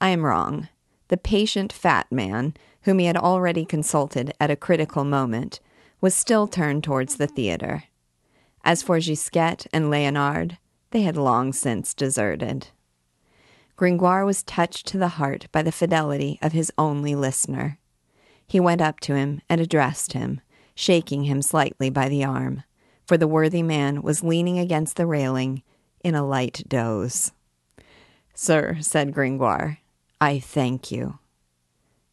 [0.00, 0.68] I am wrong.
[1.08, 5.60] The patient fat man, whom he had already consulted at a critical moment,
[6.00, 7.84] was still turned towards the theater.
[8.64, 10.56] As for Gisquette and Leonard,
[10.92, 12.68] they had long since deserted.
[13.76, 17.78] Gringoire was touched to the heart by the fidelity of his only listener.
[18.46, 20.40] He went up to him and addressed him,
[20.74, 22.62] shaking him slightly by the arm,
[23.06, 25.62] for the worthy man was leaning against the railing
[26.02, 27.32] in a light doze.
[28.34, 29.78] Sir, said Gringoire,
[30.20, 31.18] I thank you.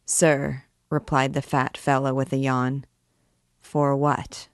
[0.04, 2.84] Sir, replied the fat fellow with a yawn,
[3.60, 4.48] for what?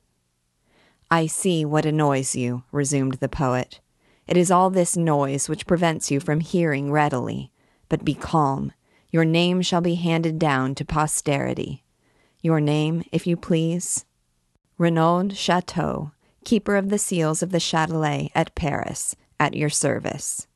[1.10, 3.80] I see what annoys you, resumed the poet.
[4.26, 7.50] It is all this noise which prevents you from hearing readily.
[7.88, 8.72] But be calm.
[9.10, 11.82] Your name shall be handed down to posterity.
[12.42, 14.04] Your name, if you please?
[14.76, 16.12] Renaud Chateau,
[16.44, 20.46] keeper of the seals of the Châtelet at Paris, at your service.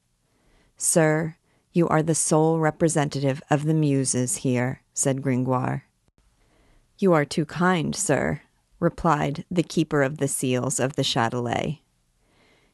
[0.76, 1.36] Sir,
[1.72, 5.86] you are the sole representative of the muses here, said Gringoire.
[6.98, 8.42] You are too kind, sir,
[8.78, 11.78] replied the keeper of the seals of the Châtelet.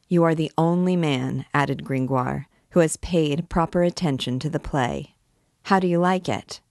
[0.07, 5.15] You are the only man, added Gringoire, who has paid proper attention to the play.
[5.63, 6.61] How do you like it?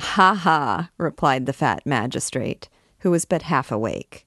[0.00, 2.68] Ha ha, replied the fat magistrate,
[3.00, 4.26] who was but half awake.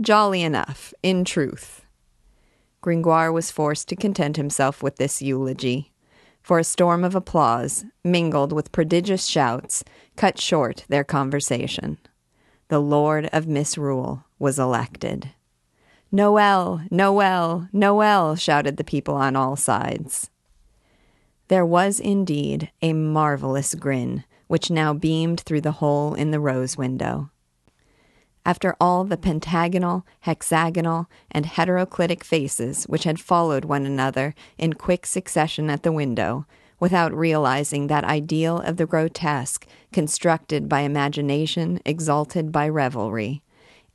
[0.00, 1.86] Jolly enough, in truth.
[2.80, 5.92] Gringoire was forced to content himself with this eulogy,
[6.42, 9.84] for a storm of applause, mingled with prodigious shouts,
[10.16, 11.98] cut short their conversation.
[12.66, 15.30] The Lord of Misrule was elected.
[16.10, 20.30] Noel, Noel, Noel, shouted the people on all sides.
[21.52, 26.78] There was indeed a marvelous grin which now beamed through the hole in the rose
[26.78, 27.28] window.
[28.46, 35.04] After all the pentagonal, hexagonal, and heteroclitic faces which had followed one another in quick
[35.04, 36.46] succession at the window,
[36.80, 43.42] without realizing that ideal of the grotesque constructed by imagination exalted by revelry,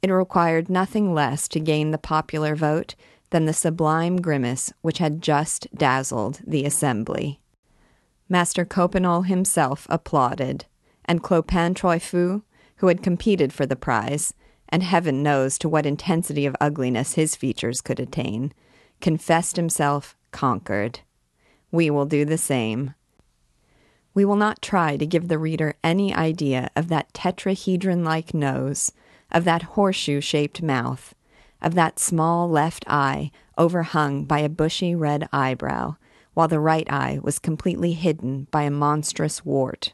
[0.04, 2.94] it required nothing less to gain the popular vote
[3.32, 7.40] than the sublime grimace which had just dazzled the assembly.
[8.30, 10.66] Master Coppenole himself applauded,
[11.06, 12.44] and Clopin Trouillefou,
[12.78, 14.34] who had competed for the prize,
[14.70, 18.54] and heaven knows to what intensity of ugliness his features could attain,
[19.00, 21.00] confessed himself conquered.
[21.72, 22.94] We will do the same.
[24.14, 28.92] We will not try to give the reader any idea of that tetrahedron like nose
[29.32, 31.14] of that horseshoe shaped mouth,
[31.62, 35.96] of that small left eye overhung by a bushy red eyebrow,
[36.38, 39.94] while the right eye was completely hidden by a monstrous wart,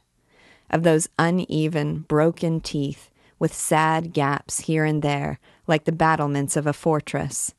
[0.70, 6.68] of those uneven, broken teeth with sad gaps here and there, like the battlements of
[6.68, 7.54] a fortress,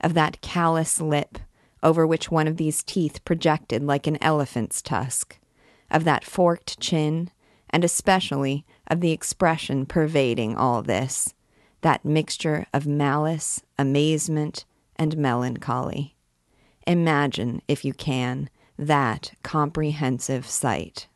[0.00, 1.38] of that callous lip
[1.80, 5.38] over which one of these teeth projected like an elephant's tusk,
[5.88, 7.30] of that forked chin,
[7.70, 11.34] and especially of the expression pervading all this,
[11.82, 14.64] that mixture of malice, amazement,
[14.96, 16.13] and melancholy.
[16.86, 21.08] Imagine, if you can, that comprehensive sight.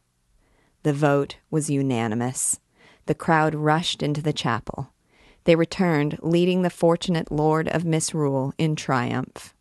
[0.82, 2.60] The vote was unanimous.
[3.06, 4.92] The crowd rushed into the chapel.
[5.44, 9.54] They returned, leading the fortunate Lord of Misrule in triumph.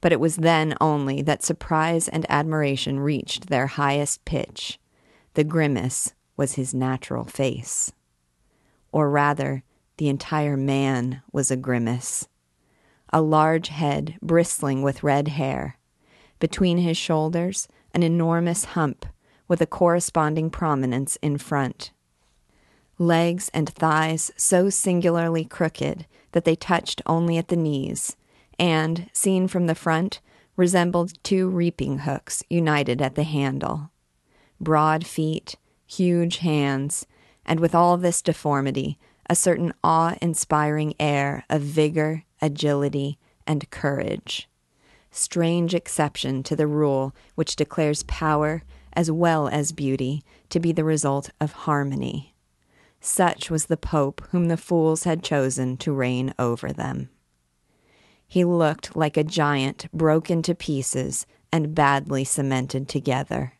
[0.00, 4.78] But it was then only that surprise and admiration reached their highest pitch.
[5.34, 7.92] The grimace was his natural face.
[8.90, 9.62] Or rather,
[9.96, 12.26] the entire man was a grimace.
[13.12, 15.76] A large head bristling with red hair.
[16.38, 19.06] Between his shoulders, an enormous hump
[19.48, 21.92] with a corresponding prominence in front.
[22.98, 28.16] Legs and thighs so singularly crooked that they touched only at the knees,
[28.58, 30.20] and, seen from the front,
[30.56, 33.90] resembled two reaping hooks united at the handle.
[34.60, 37.06] Broad feet, huge hands,
[37.44, 38.98] and with all this deformity,
[39.28, 44.48] a certain awe inspiring air of vigor, agility, and courage.
[45.10, 50.84] Strange exception to the rule which declares power as well as beauty to be the
[50.84, 52.34] result of harmony.
[53.00, 57.08] Such was the Pope whom the fools had chosen to reign over them.
[58.26, 63.54] He looked like a giant broken to pieces and badly cemented together.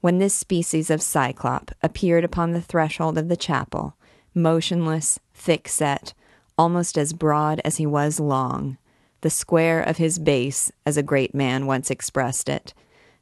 [0.00, 3.96] When this species of cyclop appeared upon the threshold of the chapel,
[4.34, 6.12] motionless, thick set,
[6.58, 8.78] almost as broad as he was long,
[9.20, 12.74] the square of his base, as a great man once expressed it,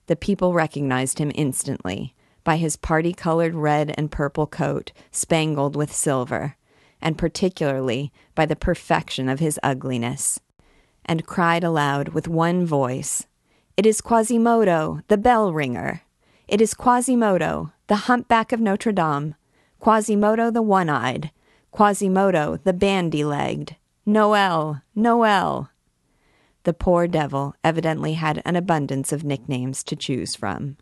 [0.06, 2.14] the people recognized him instantly
[2.44, 6.56] by his party colored red and purple coat spangled with silver,
[7.00, 10.40] and particularly by the perfection of his ugliness,
[11.04, 13.26] and cried aloud with one voice,
[13.76, 16.02] It is Quasimodo, the bell ringer!
[16.48, 19.36] It is Quasimodo, the humpback of Notre Dame,
[19.80, 21.30] Quasimodo the one eyed,
[21.72, 25.70] Quasimodo the bandy legged, Noel, Noel.
[26.64, 30.76] The poor devil evidently had an abundance of nicknames to choose from.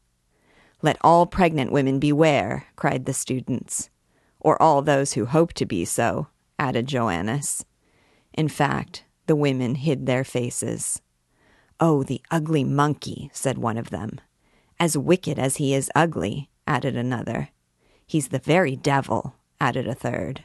[0.82, 3.88] Let all pregnant women beware, cried the students.
[4.40, 6.26] Or all those who hope to be so,
[6.58, 7.64] added Joannes.
[8.32, 11.00] In fact, the women hid their faces.
[11.78, 14.20] Oh, the ugly monkey, said one of them.
[14.80, 17.50] As wicked as he is ugly, added another.
[18.06, 20.44] He's the very devil, added a third.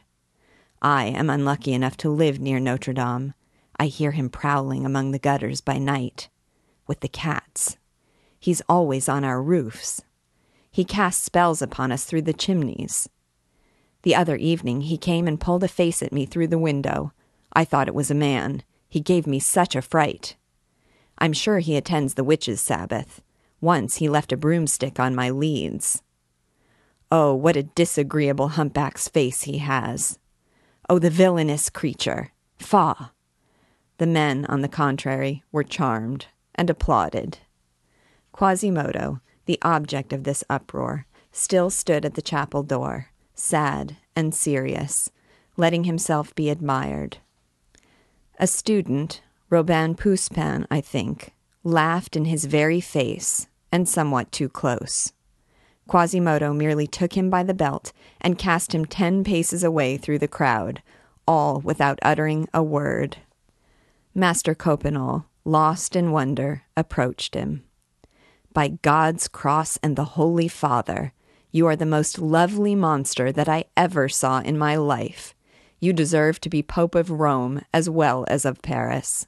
[0.82, 3.34] I am unlucky enough to live near Notre Dame.
[3.78, 6.28] I hear him prowling among the gutters by night.
[6.86, 7.76] With the cats.
[8.38, 10.02] He's always on our roofs.
[10.70, 13.08] He casts spells upon us through the chimneys.
[14.02, 17.12] The other evening he came and pulled a face at me through the window.
[17.54, 18.62] I thought it was a man.
[18.88, 20.36] He gave me such a fright.
[21.18, 23.22] I'm sure he attends the witches' Sabbath.
[23.60, 26.02] Once he left a broomstick on my leads.
[27.10, 30.18] Oh, what a disagreeable humpback's face he has.
[30.88, 32.30] Oh, the villainous creature.
[32.58, 33.10] Faugh.
[33.98, 37.38] The men, on the contrary, were charmed and applauded.
[38.32, 45.10] Quasimodo, the object of this uproar, still stood at the chapel door, sad and serious,
[45.56, 47.18] letting himself be admired.
[48.38, 51.34] A student, Robin Poussepain, I think,
[51.64, 55.12] laughed in his very face and somewhat too close.
[55.88, 60.28] Quasimodo merely took him by the belt and cast him ten paces away through the
[60.28, 60.82] crowd,
[61.26, 63.18] all without uttering a word.
[64.14, 67.64] Master Coppenole, lost in wonder, approached him.
[68.52, 71.12] By God's cross and the Holy Father,
[71.52, 75.34] you are the most lovely monster that I ever saw in my life.
[75.78, 79.26] You deserve to be Pope of Rome as well as of Paris.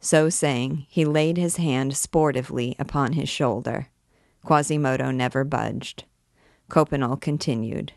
[0.00, 3.88] So saying, he laid his hand sportively upon his shoulder.
[4.44, 6.04] Quasimodo never budged.
[6.70, 7.92] Coppenole continued.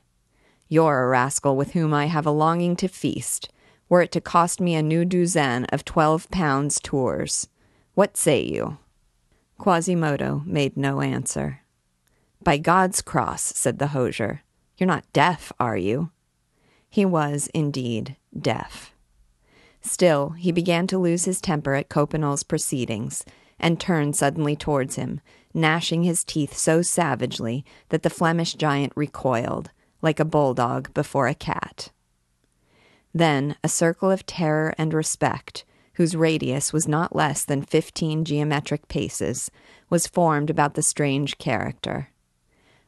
[0.67, 3.49] You're a rascal with whom I have a longing to feast,
[3.87, 7.47] were it to cost me a new douzaine of twelve pounds tours.
[7.93, 8.77] What say you?
[9.57, 11.61] Quasimodo made no answer.
[12.43, 14.41] By God's cross, said the hosier,
[14.77, 16.11] you're not deaf, are you?
[16.89, 18.93] He was, indeed, deaf.
[19.81, 23.23] Still, he began to lose his temper at Coppenole's proceedings,
[23.59, 25.21] and turned suddenly towards him,
[25.55, 31.33] gnashing his teeth so savagely that the Flemish giant recoiled, like a bulldog before a
[31.33, 31.91] cat.
[33.13, 38.89] Then a circle of terror and respect, whose radius was not less than fifteen geometric
[38.89, 39.49] paces,
[39.89, 42.09] was formed about the strange character.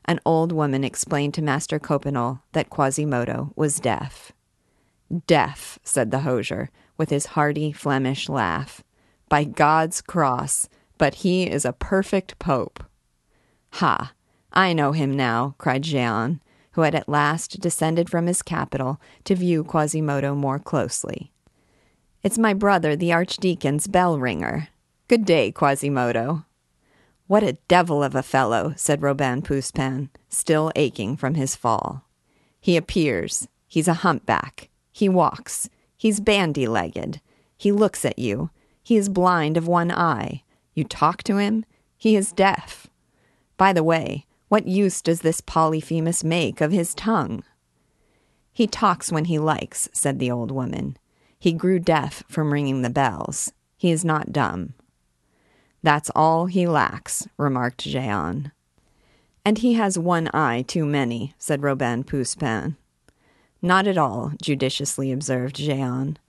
[0.05, 4.33] An old woman explained to Master Coppenole that Quasimodo was deaf.
[5.25, 8.83] Deaf, said the hosier, with his hearty Flemish laugh.
[9.29, 10.67] By God's cross,
[10.97, 12.83] but he is a perfect pope.
[13.73, 14.13] Ha!
[14.53, 16.41] I know him now, cried Jehan,
[16.71, 21.31] who had at last descended from his capital to view Quasimodo more closely.
[22.23, 24.69] It's my brother, the Archdeacon's bell ringer.
[25.07, 26.45] Good day, Quasimodo.
[27.27, 32.05] What a devil of a fellow, said Robin Poussepain, still aching from his fall.
[32.59, 33.47] He appears.
[33.67, 34.69] He's a humpback.
[34.91, 35.69] He walks.
[35.97, 37.21] He's bandy legged.
[37.57, 38.49] He looks at you.
[38.83, 40.43] He is blind of one eye.
[40.77, 41.65] You talk to him.
[41.97, 42.85] He is deaf.
[43.57, 47.43] By the way, what use does this Polyphemus make of his tongue?
[48.53, 50.95] He talks when he likes, said the old woman.
[51.39, 53.51] He grew deaf from ringing the bells.
[53.75, 54.75] He is not dumb.
[55.81, 58.51] That's all he lacks, remarked Jehan.
[59.43, 62.75] And he has one eye too many, said Robin Poussepain.
[63.63, 66.19] Not at all, judiciously observed Jehan.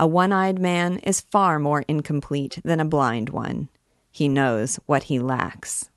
[0.00, 3.68] A one eyed man is far more incomplete than a blind one.
[4.18, 5.90] He knows what he lacks.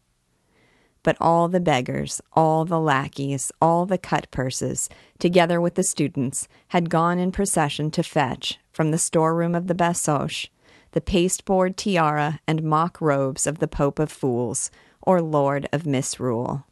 [1.01, 6.47] But all the beggars, all the lackeys, all the cut purses, together with the students,
[6.67, 10.49] had gone in procession to fetch, from the storeroom of the Basoche,
[10.91, 14.69] the pasteboard tiara and mock robes of the Pope of Fools,
[15.01, 16.67] or Lord of Misrule.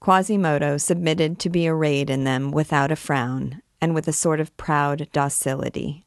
[0.00, 4.56] Quasimodo submitted to be arrayed in them without a frown, and with a sort of
[4.56, 6.04] proud docility.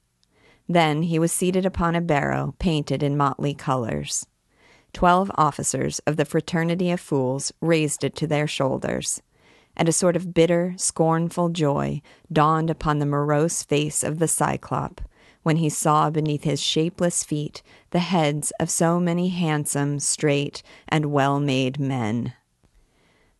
[0.67, 4.25] Then he was seated upon a barrow painted in motley colors.
[4.93, 9.21] Twelve officers of the Fraternity of Fools raised it to their shoulders,
[9.75, 12.01] and a sort of bitter, scornful joy
[12.31, 15.01] dawned upon the morose face of the Cyclop
[15.43, 17.61] when he saw beneath his shapeless feet
[17.91, 22.33] the heads of so many handsome, straight, and well made men.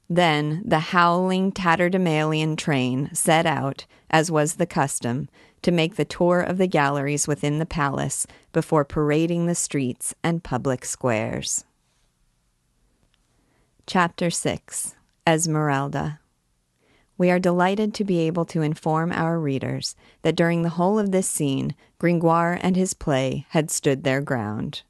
[0.10, 5.28] Then the howling tatterdemalion train set out, as was the custom,
[5.62, 10.44] to make the tour of the galleries within the palace before parading the streets and
[10.44, 11.66] public squares.
[13.86, 14.96] Chapter 6
[15.26, 16.20] Esmeralda
[17.18, 21.12] We are delighted to be able to inform our readers that during the whole of
[21.12, 24.84] this scene, Gringoire and his play had stood their ground.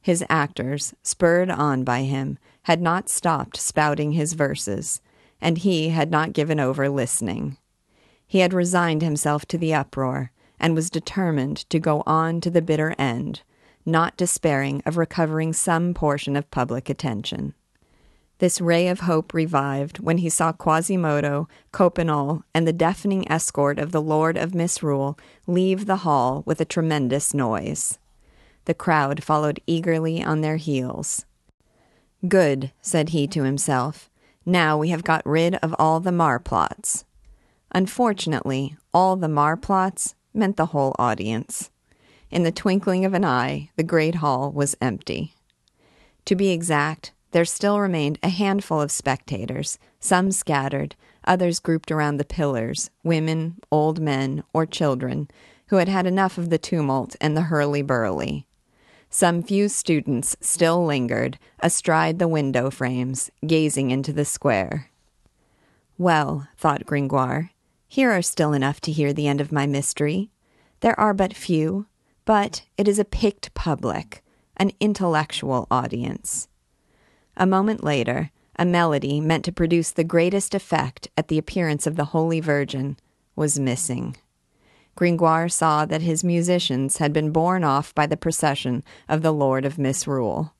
[0.00, 5.00] His actors, spurred on by him, had not stopped spouting his verses,
[5.40, 7.56] and he had not given over listening.
[8.28, 12.60] He had resigned himself to the uproar and was determined to go on to the
[12.60, 13.40] bitter end,
[13.86, 17.54] not despairing of recovering some portion of public attention.
[18.38, 23.92] This ray of hope revived when he saw Quasimodo, Coppenole, and the deafening escort of
[23.92, 27.98] the Lord of Misrule leave the hall with a tremendous noise.
[28.66, 31.24] The crowd followed eagerly on their heels.
[32.28, 34.10] Good, said he to himself.
[34.44, 37.04] Now we have got rid of all the marplots.
[37.72, 41.70] Unfortunately, all the marplots meant the whole audience.
[42.30, 45.34] In the twinkling of an eye, the great hall was empty.
[46.26, 50.94] To be exact, there still remained a handful of spectators, some scattered,
[51.24, 55.28] others grouped around the pillars, women, old men, or children,
[55.68, 58.46] who had had enough of the tumult and the hurly burly.
[59.10, 64.90] Some few students still lingered astride the window frames, gazing into the square.
[65.96, 67.50] Well, thought Gringoire,
[67.88, 70.30] here are still enough to hear the end of my mystery.
[70.80, 71.86] There are but few,
[72.26, 74.22] but it is a picked public,
[74.58, 76.48] an intellectual audience.
[77.36, 81.96] A moment later, a melody meant to produce the greatest effect at the appearance of
[81.96, 82.98] the Holy Virgin
[83.34, 84.16] was missing.
[84.94, 89.64] Gringoire saw that his musicians had been borne off by the procession of the Lord
[89.64, 90.52] of Misrule.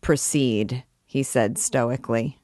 [0.00, 2.38] Proceed, he said stoically.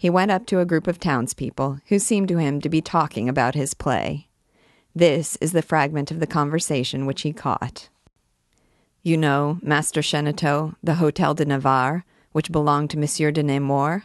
[0.00, 3.28] He went up to a group of townspeople who seemed to him to be talking
[3.28, 4.28] about his play.
[4.94, 7.90] This is the fragment of the conversation which he caught.
[9.02, 14.04] You know, Master Cheneteau, the Hotel de Navarre, which belonged to Monsieur de Nemours?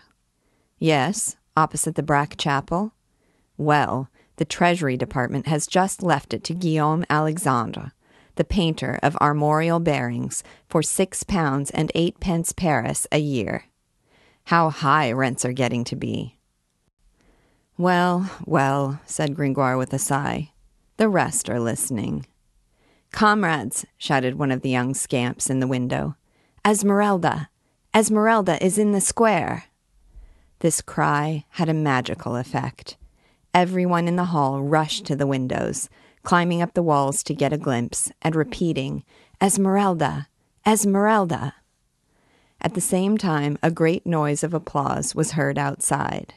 [0.79, 2.91] Yes, opposite the Braque Chapel.
[3.55, 7.93] Well, the Treasury Department has just left it to Guillaume Alexandre,
[8.35, 13.67] the painter of armorial bearings, for six pounds and eight pence Paris a year.
[14.45, 16.37] How high rents are getting to be.
[17.77, 20.51] Well, well, said Gringoire with a sigh.
[20.97, 22.27] The rest are listening.
[23.11, 26.15] Comrades, shouted one of the young scamps in the window.
[26.63, 27.49] Esmeralda!
[27.95, 29.65] Esmeralda is in the square!
[30.59, 32.97] This cry had a magical effect.
[33.53, 35.89] Everyone in the hall rushed to the windows,
[36.23, 39.03] climbing up the walls to get a glimpse, and repeating,
[39.41, 40.27] Esmeralda!
[40.67, 41.55] Esmeralda!
[42.65, 46.33] At the same time, a great noise of applause was heard outside.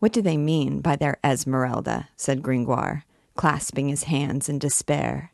[0.00, 2.10] What do they mean by their Esmeralda?
[2.14, 5.32] said Gringoire, clasping his hands in despair.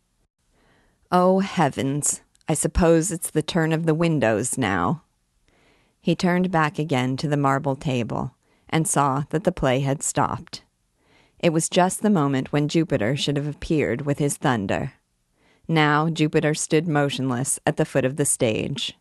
[1.11, 2.21] Oh, heavens!
[2.49, 5.03] I suppose it's the turn of the windows now.
[6.01, 8.37] He turned back again to the marble table
[8.71, 10.63] and saw that the play had stopped.
[11.41, 14.93] It was just the moment when Jupiter should have appeared with his thunder.
[15.67, 18.97] Now Jupiter stood motionless at the foot of the stage.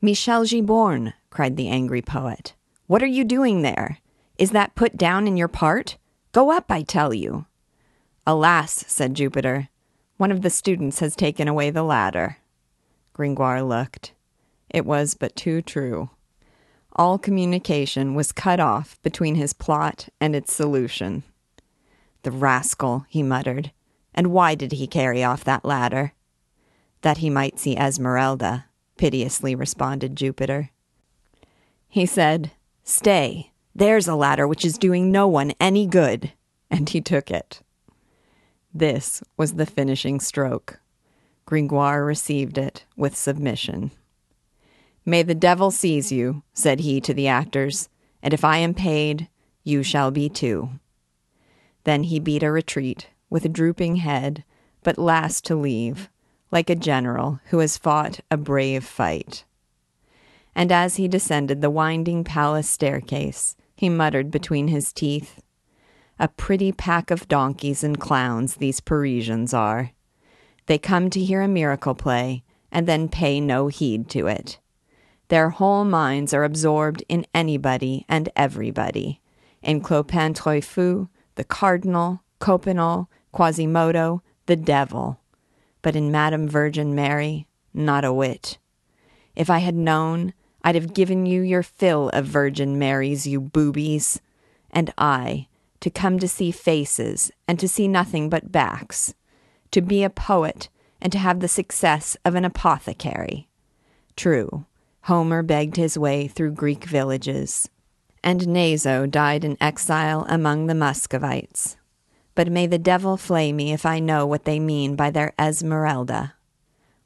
[0.00, 2.54] Michel Giborne, cried the angry poet,
[2.86, 3.98] what are you doing there?
[4.38, 5.96] Is that put down in your part?
[6.32, 7.46] Go up, I tell you.
[8.26, 9.68] Alas, said Jupiter,
[10.16, 12.38] one of the students has taken away the ladder.
[13.12, 14.12] Gringoire looked.
[14.68, 16.10] It was but too true
[16.94, 21.22] all communication was cut off between his plot and its solution.
[22.22, 23.72] The rascal, he muttered.
[24.14, 26.12] And why did he carry off that ladder?
[27.02, 28.66] That he might see Esmeralda,
[29.00, 30.68] piteously responded Jupiter.
[31.88, 32.50] He said,
[32.84, 36.32] Stay, there's a ladder which is doing no one any good.
[36.70, 37.62] And he took it.
[38.74, 40.80] This was the finishing stroke.
[41.46, 43.90] Gringoire received it with submission.
[45.06, 47.88] May the devil seize you, said he to the actors,
[48.22, 49.28] and if I am paid,
[49.64, 50.72] you shall be too.
[51.84, 54.44] Then he beat a retreat, with a drooping head,
[54.82, 56.10] but last to leave,
[56.50, 59.44] like a general who has fought a brave fight.
[60.54, 65.40] And as he descended the winding palace staircase, he muttered between his teeth,
[66.18, 69.92] A pretty pack of donkeys and clowns these Parisians are.
[70.66, 74.58] They come to hear a miracle play, and then pay no heed to it.
[75.28, 79.20] Their whole minds are absorbed in anybody and everybody,
[79.62, 85.20] in Clopin Trouillefou, the Cardinal, Coppenole, Quasimodo, the devil.
[85.82, 88.58] But in Madame Virgin Mary, not a whit.
[89.34, 94.20] If I had known, I'd have given you your fill of Virgin Marys, you boobies.
[94.70, 95.48] And I,
[95.80, 99.14] to come to see faces and to see nothing but backs,
[99.70, 100.68] to be a poet
[101.00, 103.48] and to have the success of an apothecary.
[104.16, 104.66] True,
[105.02, 107.70] Homer begged his way through Greek villages,
[108.22, 111.76] and Naso died in exile among the Muscovites.
[112.40, 116.36] But may the devil flay me if I know what they mean by their Esmeralda.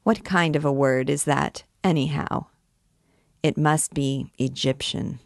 [0.04, 2.46] What kind of a word is that, anyhow?
[3.42, 5.18] It must be Egyptian.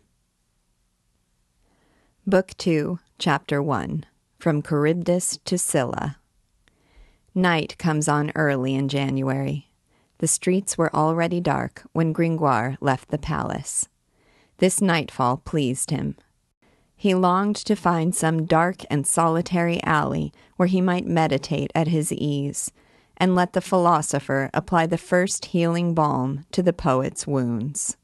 [2.26, 4.06] Book 2, Chapter 1
[4.38, 6.16] From Charybdis to Scylla.
[7.34, 9.68] Night comes on early in January.
[10.20, 13.90] The streets were already dark when Gringoire left the palace.
[14.56, 16.16] This nightfall pleased him.
[17.00, 22.12] He longed to find some dark and solitary alley where he might meditate at his
[22.12, 22.72] ease,
[23.16, 27.96] and let the philosopher apply the first healing balm to the poet's wounds.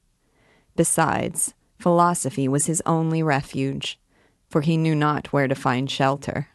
[0.76, 3.98] Besides, philosophy was his only refuge,
[4.48, 6.50] for he knew not where to find shelter.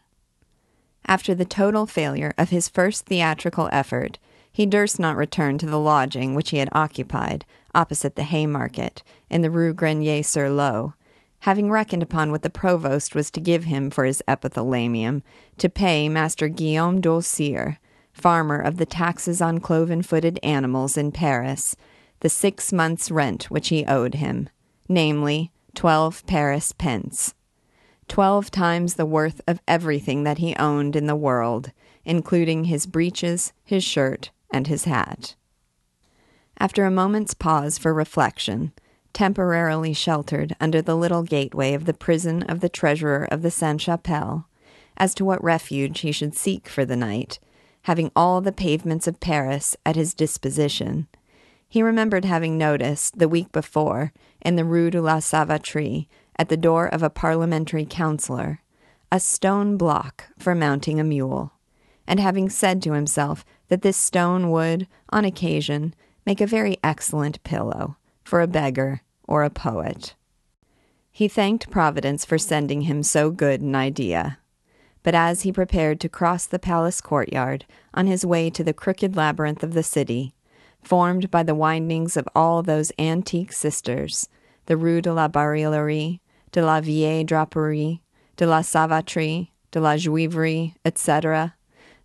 [1.05, 4.17] After the total failure of his first theatrical effort,
[4.49, 7.43] he durst not return to the lodging which he had occupied,
[7.75, 10.93] opposite the Haymarket, in the Rue Grenier sur l'Eau,
[11.41, 15.21] having reckoned upon what the provost was to give him for his epithalamium,
[15.57, 17.77] to pay Master Guillaume Dolcier,
[18.11, 21.75] farmer of the taxes on cloven footed animals in Paris,
[22.19, 24.49] the six months' rent which he owed him,
[24.89, 27.33] namely, twelve Paris pence.
[28.07, 31.71] Twelve times the worth of everything that he owned in the world,
[32.03, 35.35] including his breeches, his shirt, and his hat.
[36.57, 38.73] After a moment's pause for reflection,
[39.13, 43.81] temporarily sheltered under the little gateway of the prison of the treasurer of the Sainte
[43.81, 44.47] Chapelle,
[44.97, 47.39] as to what refuge he should seek for the night,
[47.83, 51.07] having all the pavements of Paris at his disposition,
[51.69, 56.57] he remembered having noticed, the week before, in the Rue de la Savaterie, at the
[56.57, 58.61] door of a parliamentary councillor,
[59.11, 61.53] a stone block for mounting a mule,
[62.07, 65.93] and having said to himself that this stone would, on occasion,
[66.25, 67.97] make a very excellent pillow
[68.29, 70.13] for a beggar or a poet.
[71.11, 74.37] He thanked Providence for sending him so good an idea.
[75.01, 79.15] But as he prepared to cross the palace courtyard on his way to the crooked
[79.15, 80.35] labyrinth of the city,
[80.83, 84.29] formed by the windings of all those antique sisters,
[84.67, 86.19] the Rue de la Barillerie,
[86.51, 88.01] de la Vieille Draperie,
[88.37, 91.55] de la Savaterie, de la Juiverie, etc.,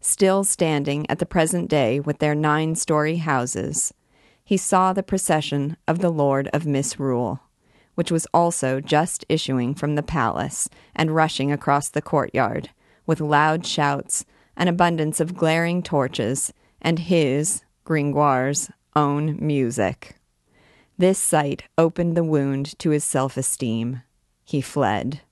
[0.00, 3.92] still standing at the present day with their nine story houses,
[4.44, 7.40] he saw the procession of the Lord of Misrule,
[7.94, 12.70] which was also just issuing from the palace and rushing across the courtyard,
[13.06, 14.26] with loud shouts,
[14.56, 20.16] an abundance of glaring torches, and his, Gringoire's, own music.
[20.98, 24.02] This sight opened the wound to his self esteem.
[24.44, 25.22] He fled.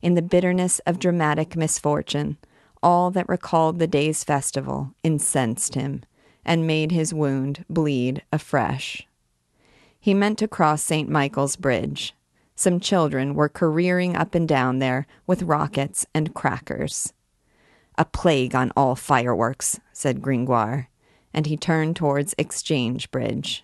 [0.00, 2.38] In the bitterness of dramatic misfortune,
[2.82, 6.02] all that recalled the day's festival incensed him
[6.50, 9.06] and made his wound bleed afresh.
[10.00, 11.08] He meant to cross St.
[11.08, 12.12] Michael's Bridge.
[12.56, 17.12] Some children were careering up and down there with rockets and crackers.
[17.96, 20.88] A plague on all fireworks, said Gringoire,
[21.32, 23.62] and he turned towards Exchange Bridge.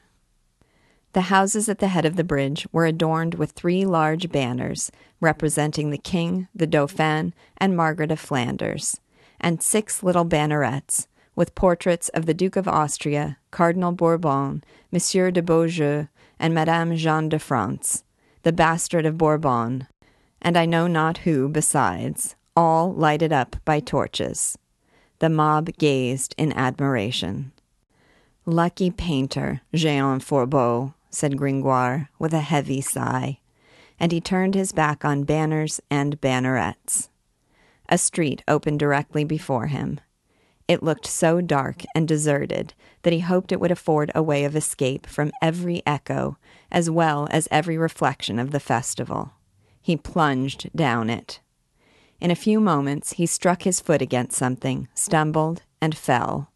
[1.12, 5.90] The houses at the head of the bridge were adorned with three large banners representing
[5.90, 9.00] the King, the Dauphin, and Margaret of Flanders,
[9.40, 15.42] and six little bannerets with portraits of the Duke of Austria, Cardinal Bourbon, Monsieur de
[15.42, 16.08] Beaujeu,
[16.40, 18.02] and Madame Jeanne de France,
[18.42, 19.86] the bastard of Bourbon,
[20.40, 24.56] and I know not who besides, all lighted up by torches.
[25.18, 27.52] The mob gazed in admiration.
[28.44, 33.38] Lucky painter, Jehan Fourbault, said Gringoire with a heavy sigh,
[33.98, 37.08] and he turned his back on banners and bannerets.
[37.88, 40.00] A street opened directly before him.
[40.68, 44.56] It looked so dark and deserted that he hoped it would afford a way of
[44.56, 46.38] escape from every echo
[46.72, 49.32] as well as every reflection of the festival.
[49.80, 51.40] He plunged down it.
[52.20, 56.50] In a few moments, he struck his foot against something, stumbled, and fell.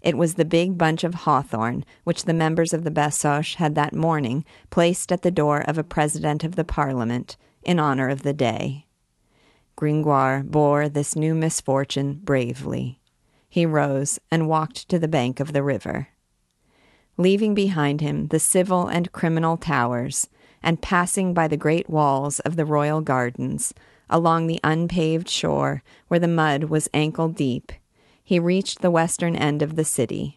[0.00, 3.94] It was the big bunch of hawthorn which the members of the Basoche had that
[3.94, 8.34] morning placed at the door of a president of the Parliament in honor of the
[8.34, 8.86] day.
[9.76, 13.00] Gringoire bore this new misfortune bravely.
[13.54, 16.08] He rose and walked to the bank of the river.
[17.16, 20.28] Leaving behind him the civil and criminal towers,
[20.60, 23.72] and passing by the great walls of the royal gardens,
[24.10, 27.70] along the unpaved shore where the mud was ankle deep,
[28.24, 30.36] he reached the western end of the city,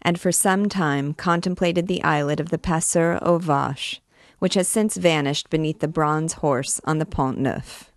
[0.00, 4.00] and for some time contemplated the islet of the Passeur aux Vaches,
[4.38, 7.90] which has since vanished beneath the bronze horse on the Pont Neuf.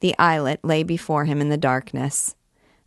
[0.00, 2.34] The islet lay before him in the darkness,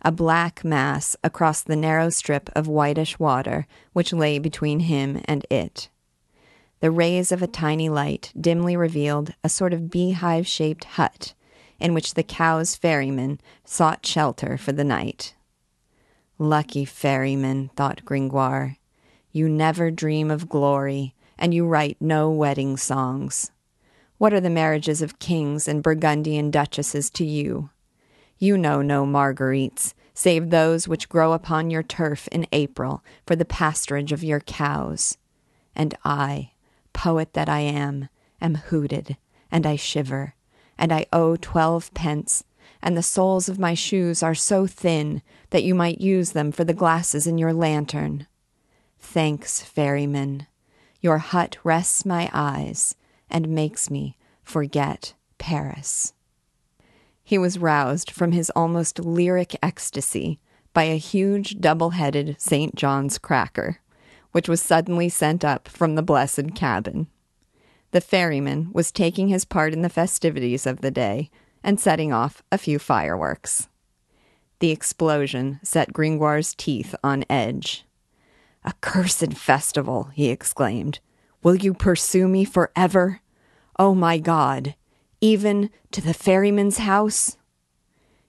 [0.06, 5.46] a black mass across the narrow strip of whitish water which lay between him and
[5.50, 5.90] it.
[6.80, 11.34] The rays of a tiny light dimly revealed a sort of beehive shaped hut
[11.80, 15.34] in which the cow's ferryman sought shelter for the night.
[16.38, 18.78] Lucky ferryman, thought Gringoire.
[19.32, 23.52] You never dream of glory, and you write no wedding songs.
[24.18, 27.72] What are the marriages of kings and Burgundian duchesses to you?
[28.38, 33.46] You know no marguerites, save those which grow upon your turf in April for the
[33.46, 35.18] pasturage of your cows.
[35.76, 36.52] And I,
[36.94, 38.10] poet that I am,
[38.42, 39.18] am hooted,
[39.52, 40.36] and I shiver,
[40.78, 42.44] and I owe twelve pence,
[42.82, 46.64] and the soles of my shoes are so thin that you might use them for
[46.64, 48.28] the glasses in your lantern.
[49.00, 50.48] Thanks, ferryman.
[51.00, 52.96] Your hut rests my eyes
[53.30, 56.14] and makes me forget Paris.
[57.28, 60.40] He was roused from his almost lyric ecstasy
[60.74, 62.76] by a huge double headed St.
[62.76, 63.80] John's cracker,
[64.32, 67.08] which was suddenly sent up from the blessed cabin.
[67.90, 71.32] The ferryman was taking his part in the festivities of the day
[71.64, 73.70] and setting off a few fireworks.
[74.60, 77.86] The explosion set Gringoire's teeth on edge.
[78.64, 81.00] A cursed festival, he exclaimed.
[81.42, 83.22] Will you pursue me forever?
[83.80, 84.76] Oh my God,
[85.26, 87.36] even to the ferryman's house?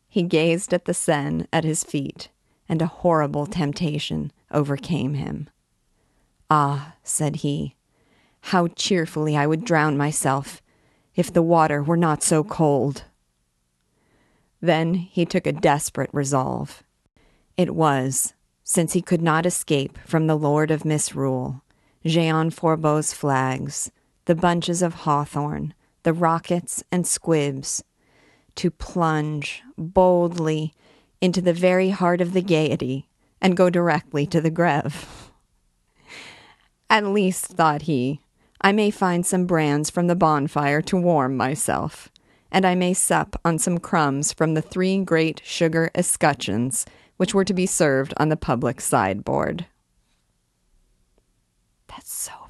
[0.08, 2.30] He gazed at the Seine at his feet,
[2.70, 5.50] and a horrible temptation overcame him.
[6.48, 7.76] Ah, said he,
[8.40, 10.62] how cheerfully I would drown myself
[11.14, 13.04] if the water were not so cold.
[14.62, 16.82] Then he took a desperate resolve.
[17.58, 18.32] It was,
[18.64, 21.62] since he could not escape from the Lord of Misrule,
[22.06, 23.90] Jean Fourbault's flags,
[24.24, 25.74] the bunches of hawthorn,
[26.06, 27.82] the rockets and squibs,
[28.54, 30.72] to plunge boldly
[31.20, 33.08] into the very heart of the gaiety
[33.42, 35.32] and go directly to the Greve.
[36.88, 38.20] At least, thought he,
[38.60, 42.08] I may find some brands from the bonfire to warm myself,
[42.52, 46.86] and I may sup on some crumbs from the three great sugar escutcheons
[47.16, 49.66] which were to be served on the public sideboard.
[51.88, 52.45] That's so.